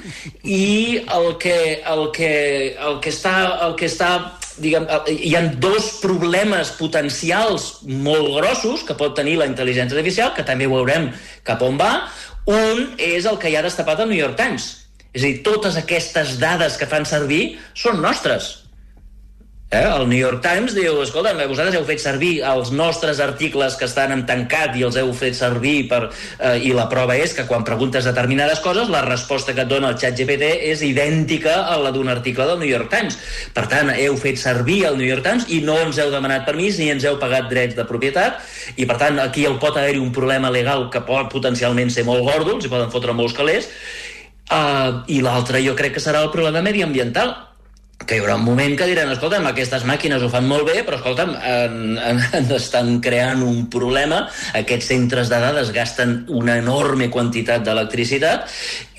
i 0.45 1.03
el 1.03 1.35
que, 1.43 1.57
el 1.89 2.07
que, 2.15 2.33
el 2.79 3.01
que 3.05 3.13
està, 3.13 3.35
el 3.67 3.77
que 3.79 3.91
està 3.91 4.13
diguem, 4.63 4.87
hi 5.09 5.35
han 5.39 5.55
dos 5.63 5.89
problemes 6.03 6.75
potencials 6.79 7.71
molt 7.87 8.35
grossos 8.37 8.85
que 8.89 8.97
pot 8.99 9.17
tenir 9.17 9.39
la 9.41 9.49
intel·ligència 9.51 9.97
artificial, 9.97 10.33
que 10.37 10.47
també 10.47 10.69
veurem 10.71 11.11
cap 11.47 11.63
on 11.65 11.81
va. 11.81 11.93
Un 12.51 12.97
és 12.99 13.27
el 13.29 13.39
que 13.39 13.53
ja 13.53 13.61
ha 13.63 13.67
destapat 13.67 14.03
el 14.03 14.11
New 14.11 14.19
York 14.19 14.37
Times. 14.41 14.69
És 15.13 15.23
a 15.23 15.29
dir, 15.29 15.43
totes 15.45 15.77
aquestes 15.77 16.39
dades 16.41 16.79
que 16.81 16.89
fan 16.89 17.05
servir 17.09 17.43
són 17.77 18.01
nostres 18.03 18.62
Eh? 19.73 19.81
El 19.81 20.07
New 20.07 20.19
York 20.19 20.43
Times 20.45 20.75
diu, 20.77 20.99
escolta, 21.01 21.33
vosaltres 21.49 21.79
heu 21.79 21.85
fet 21.89 22.01
servir 22.03 22.33
els 22.45 22.69
nostres 22.77 23.23
articles 23.25 23.79
que 23.81 23.87
estan 23.89 24.11
en 24.13 24.27
tancat 24.29 24.75
i 24.77 24.83
els 24.85 24.99
heu 25.01 25.15
fet 25.17 25.33
servir 25.39 25.87
per... 25.89 26.03
Eh, 26.37 26.59
I 26.69 26.75
la 26.77 26.85
prova 26.93 27.17
és 27.17 27.33
que 27.33 27.47
quan 27.49 27.65
preguntes 27.65 28.05
determinades 28.05 28.61
coses, 28.61 28.91
la 28.93 29.01
resposta 29.07 29.55
que 29.57 29.65
et 29.65 29.71
dona 29.71 29.89
el 29.95 29.97
xat 30.03 30.19
GPT 30.19 30.51
és 30.69 30.83
idèntica 30.85 31.55
a 31.73 31.79
la 31.81 31.93
d'un 31.95 32.13
article 32.13 32.45
del 32.51 32.61
New 32.61 32.69
York 32.69 32.93
Times. 32.93 33.17
Per 33.57 33.65
tant, 33.71 33.89
heu 33.97 34.19
fet 34.21 34.37
servir 34.43 34.83
el 34.91 34.99
New 35.01 35.09
York 35.09 35.25
Times 35.25 35.49
i 35.49 35.63
no 35.65 35.79
ens 35.81 36.01
heu 36.03 36.13
demanat 36.13 36.45
permís 36.49 36.77
ni 36.77 36.91
ens 36.93 37.09
heu 37.09 37.17
pagat 37.23 37.49
drets 37.49 37.79
de 37.79 37.89
propietat 37.89 38.45
i, 38.77 38.85
per 38.85 38.99
tant, 39.01 39.23
aquí 39.25 39.47
el 39.49 39.57
pot 39.63 39.79
haver-hi 39.81 40.03
un 40.05 40.13
problema 40.13 40.53
legal 40.53 40.91
que 40.93 41.01
pot 41.09 41.33
potencialment 41.33 41.89
ser 41.89 42.05
molt 42.05 42.29
gordo, 42.29 42.59
els 42.59 42.69
hi 42.69 42.75
poden 42.75 42.93
fotre 42.93 43.17
molts 43.17 43.33
calés, 43.41 43.73
uh, 44.53 45.01
i 45.09 45.23
l'altre 45.25 45.65
jo 45.65 45.73
crec 45.81 45.97
que 45.97 46.05
serà 46.05 46.21
el 46.27 46.31
problema 46.35 46.61
mediambiental 46.61 47.33
que 48.07 48.17
hi 48.17 48.23
haurà 48.23 48.37
un 48.39 48.45
moment 48.47 48.75
que 48.79 48.87
diran, 48.89 49.11
escolta'm, 49.15 49.47
aquestes 49.51 49.85
màquines 49.89 50.23
ho 50.23 50.31
fan 50.33 50.47
molt 50.49 50.67
bé, 50.69 50.83
però 50.87 50.99
escolta'm, 50.99 51.35
en, 51.37 51.77
en, 51.99 52.23
en 52.39 52.51
estan 52.57 52.95
creant 53.05 53.43
un 53.47 53.67
problema, 53.73 54.25
aquests 54.59 54.91
centres 54.93 55.33
de 55.33 55.41
dades 55.43 55.73
gasten 55.75 56.23
una 56.33 56.59
enorme 56.61 57.11
quantitat 57.13 57.65
d'electricitat 57.67 58.51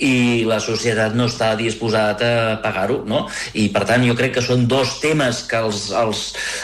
i 0.04 0.44
la 0.48 0.60
societat 0.64 1.16
no 1.16 1.28
està 1.30 1.54
disposada 1.60 2.30
a 2.54 2.56
pagar-ho, 2.64 3.02
no? 3.08 3.24
I 3.60 3.68
per 3.74 3.86
tant 3.90 4.04
jo 4.06 4.16
crec 4.18 4.36
que 4.38 4.44
són 4.46 4.66
dos 4.68 4.98
temes 5.04 5.44
que 5.50 5.62
els, 5.64 5.86
els, 5.96 6.24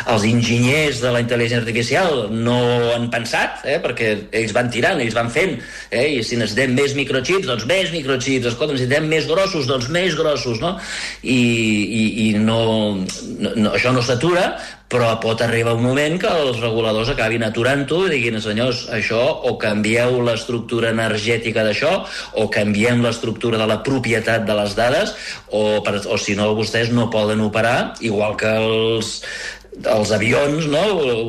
els 0.09 0.25
enginyers 0.27 1.01
de 1.03 1.13
la 1.13 1.21
intel·ligència 1.23 1.61
artificial 1.61 2.27
no 2.33 2.57
han 2.95 3.09
pensat, 3.13 3.63
eh? 3.69 3.77
perquè 3.83 4.11
ells 4.41 4.55
van 4.55 4.71
tirant, 4.73 4.99
ells 4.99 5.17
van 5.17 5.31
fent, 5.33 5.57
eh? 5.91 6.07
i 6.17 6.23
si 6.25 6.39
necessitem 6.39 6.75
més 6.77 6.95
microchips, 6.97 7.47
doncs 7.47 7.67
més 7.69 7.93
microchips, 7.95 8.49
escolta, 8.51 8.75
necessitem 8.75 9.07
més 9.11 9.29
grossos, 9.29 9.69
doncs 9.69 9.89
més 9.93 10.17
grossos, 10.19 10.59
no? 10.63 10.75
I, 11.23 11.39
i, 11.39 12.03
i 12.25 12.28
no, 12.37 12.59
no, 13.39 13.53
no, 13.55 13.71
això 13.73 13.93
no 13.95 14.03
s'atura, 14.05 14.51
però 14.89 15.11
pot 15.21 15.41
arribar 15.45 15.75
un 15.77 15.83
moment 15.85 16.17
que 16.21 16.29
els 16.29 16.57
reguladors 16.63 17.11
acabin 17.13 17.45
aturant-ho 17.45 18.01
i 18.07 18.13
diguin, 18.15 18.39
senyors, 18.41 18.87
això 18.95 19.21
o 19.45 19.53
canvieu 19.61 20.17
l'estructura 20.25 20.89
energètica 20.95 21.63
d'això 21.65 21.91
o 22.41 22.47
canviem 22.49 23.03
l'estructura 23.05 23.61
de 23.61 23.67
la 23.69 23.79
propietat 23.85 24.47
de 24.49 24.57
les 24.57 24.73
dades 24.79 25.13
o, 25.51 25.83
per, 25.85 25.99
o 26.09 26.17
si 26.17 26.35
no, 26.39 26.49
vostès 26.57 26.89
no 26.95 27.09
poden 27.13 27.45
operar, 27.45 27.93
igual 28.01 28.33
que 28.39 28.49
els, 28.49 29.19
els 29.83 30.11
avions, 30.11 30.65
no? 30.67 30.81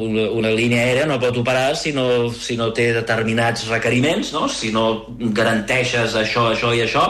una, 0.09 0.25
una 0.41 0.55
línia 0.57 0.87
aèria 0.87 1.05
no 1.11 1.21
pot 1.23 1.37
operar 1.43 1.75
si 1.77 1.93
no, 1.93 2.31
si 2.33 2.57
no 2.57 2.71
té 2.77 2.91
determinats 2.97 3.69
requeriments, 3.69 4.33
no? 4.33 4.49
si 4.49 4.73
no 4.73 5.05
garanteixes 5.37 6.17
això, 6.17 6.49
això 6.55 6.73
i 6.75 6.83
això, 6.87 7.05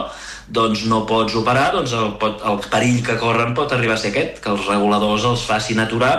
doncs 0.51 0.85
no 0.91 1.05
pots 1.07 1.37
operar, 1.39 1.71
doncs 1.77 1.95
el, 1.97 2.13
pot, 2.21 2.43
el 2.47 2.59
perill 2.73 3.01
que 3.07 3.19
corren 3.21 3.55
pot 3.55 3.73
arribar 3.73 3.97
a 3.97 4.03
ser 4.03 4.11
aquest, 4.13 4.43
que 4.43 4.51
els 4.53 4.67
reguladors 4.67 5.27
els 5.31 5.47
facin 5.47 5.83
aturar 5.83 6.15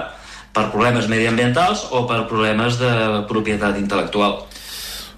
per 0.55 0.69
problemes 0.71 1.07
mediambientals 1.11 1.85
o 1.91 2.05
per 2.07 2.23
problemes 2.31 2.79
de 2.79 2.91
propietat 3.29 3.79
intel·lectual. 3.79 4.41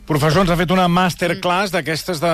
Professor, 0.03 0.41
ens 0.43 0.51
ha 0.51 0.57
fet 0.59 0.71
una 0.75 0.89
masterclass 0.91 1.71
d'aquestes 1.71 2.19
de, 2.19 2.31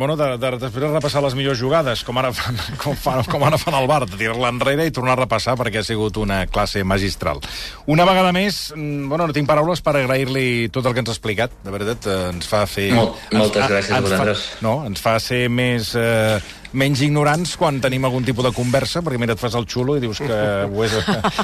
bueno, 0.00 0.16
de, 0.18 0.26
de, 0.42 0.48
després 0.58 0.82
de 0.82 0.88
repassar 0.90 1.20
les 1.22 1.36
millors 1.38 1.60
jugades, 1.60 2.02
com 2.02 2.18
ara 2.18 2.32
fan, 2.34 2.58
com 2.82 2.96
fan, 2.98 3.22
com 3.30 3.44
ara 3.46 3.60
fan 3.62 3.76
al 3.78 3.86
bar, 3.86 4.00
de 4.10 4.18
tirar-la 4.18 4.50
enrere 4.50 4.88
i 4.88 4.94
tornar 4.94 5.14
a 5.14 5.20
repassar 5.20 5.54
perquè 5.60 5.84
ha 5.84 5.86
sigut 5.86 6.18
una 6.18 6.40
classe 6.50 6.82
magistral. 6.82 7.38
Una 7.86 8.08
vegada 8.08 8.32
més, 8.34 8.72
mm, 8.74 9.06
bueno, 9.12 9.28
no 9.30 9.36
tinc 9.36 9.46
paraules 9.46 9.84
per 9.86 9.94
agrair-li 10.00 10.72
tot 10.74 10.88
el 10.90 10.96
que 10.96 11.04
ens 11.04 11.12
ha 11.12 11.14
explicat, 11.14 11.54
de 11.62 11.76
veritat, 11.76 12.10
eh, 12.10 12.18
ens 12.32 12.50
fa 12.50 12.64
fer... 12.66 12.88
Molt, 12.98 13.22
moltes 13.36 13.68
ens, 13.68 13.70
gràcies 13.76 13.94
a 13.94 14.02
vosaltres. 14.02 14.48
Fa, 14.56 14.66
no, 14.66 14.74
ens 14.90 15.06
fa 15.06 15.14
ser 15.22 15.44
més... 15.46 15.94
Eh, 15.94 16.42
menys 16.78 17.02
ignorants 17.04 17.54
quan 17.60 17.80
tenim 17.82 18.04
algun 18.08 18.24
tipus 18.26 18.46
de 18.46 18.52
conversa, 18.56 19.02
perquè 19.04 19.20
mira, 19.20 19.36
et 19.36 19.40
fas 19.40 19.56
el 19.58 19.66
xulo 19.68 19.96
i 19.98 20.02
dius 20.02 20.20
que 20.22 20.38
ho, 20.66 20.84
és, 20.84 20.94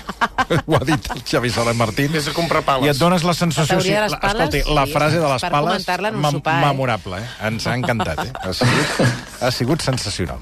ho 0.68 0.78
ha 0.78 0.82
dit 0.88 1.10
el 1.14 1.22
Xavi 1.22 1.52
Salat 1.52 1.76
Martín. 1.78 2.12
Vés 2.14 2.30
a 2.30 2.34
comprar 2.36 2.62
pales. 2.66 2.86
I 2.88 2.92
et 2.94 3.00
dones 3.00 3.24
la 3.26 3.34
sensació... 3.36 3.78
La, 3.78 4.06
la, 4.08 4.20
escolti, 4.32 4.62
la 4.74 4.86
frase 4.90 5.20
de 5.20 5.28
les 5.28 5.44
per 5.44 5.52
pales, 5.52 5.84
sopar, 5.84 6.58
eh? 6.58 6.64
memorable, 6.66 7.20
eh? 7.20 7.32
Ens 7.48 7.68
ha 7.68 7.76
encantat, 7.78 8.24
eh? 8.24 8.32
Ha 8.42 8.54
sigut, 8.56 9.02
ha 9.44 9.52
sigut 9.54 9.84
sensacional. 9.84 10.40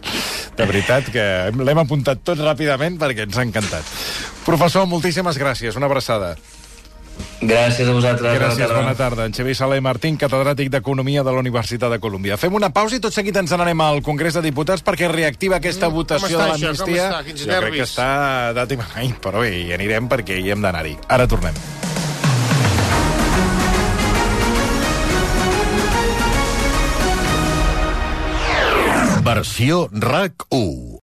De 0.56 0.68
veritat 0.68 1.10
que 1.12 1.26
l'hem 1.56 1.82
apuntat 1.82 2.22
tot 2.26 2.40
ràpidament 2.40 3.00
perquè 3.00 3.26
ens 3.26 3.38
ha 3.38 3.46
encantat. 3.46 3.96
Professor, 4.46 4.86
moltíssimes 4.86 5.38
gràcies. 5.42 5.76
Una 5.76 5.90
abraçada. 5.90 6.36
Gràcies 7.40 7.86
a 7.88 7.92
vosaltres. 7.92 8.34
Gràcies, 8.38 8.70
bona 8.72 8.94
tarda. 8.96 9.26
En 9.28 9.32
Xavier 9.36 9.54
Sala 9.54 9.76
i 9.76 9.82
Martín, 9.84 10.16
catedràtic 10.18 10.70
d'Economia 10.72 11.22
de 11.22 11.32
la 11.32 11.38
Universitat 11.44 11.92
de 11.92 11.98
Colòmbia. 12.00 12.38
Fem 12.40 12.54
una 12.56 12.70
pausa 12.72 12.96
i 12.96 13.00
tot 13.00 13.12
seguit 13.12 13.36
ens 13.36 13.52
n'anem 13.52 13.80
al 13.84 14.00
Congrés 14.02 14.34
de 14.34 14.42
Diputats 14.42 14.82
perquè 14.82 15.10
reactiva 15.12 15.56
aquesta 15.60 15.88
Mm, 15.90 15.92
votació 15.94 16.38
de 16.38 16.46
l'amnistia. 16.46 17.08
està? 17.10 17.24
Quins 17.24 17.40
Jo 17.40 17.46
crec 17.46 17.60
nervis. 17.60 17.78
que 17.80 17.88
està 17.90 18.52
dat 18.54 18.72
i 18.72 18.78
Ai, 18.96 19.14
però 19.22 19.40
bé, 19.40 19.52
hi 19.60 19.72
anirem 19.72 20.08
perquè 20.08 20.40
hi 20.40 20.50
hem 20.50 20.62
d'anar-hi. 20.62 20.96
Ara 21.08 21.26
tornem. 21.28 21.54
Versió 29.22 29.88
RAC 29.92 30.46
1. 30.50 30.94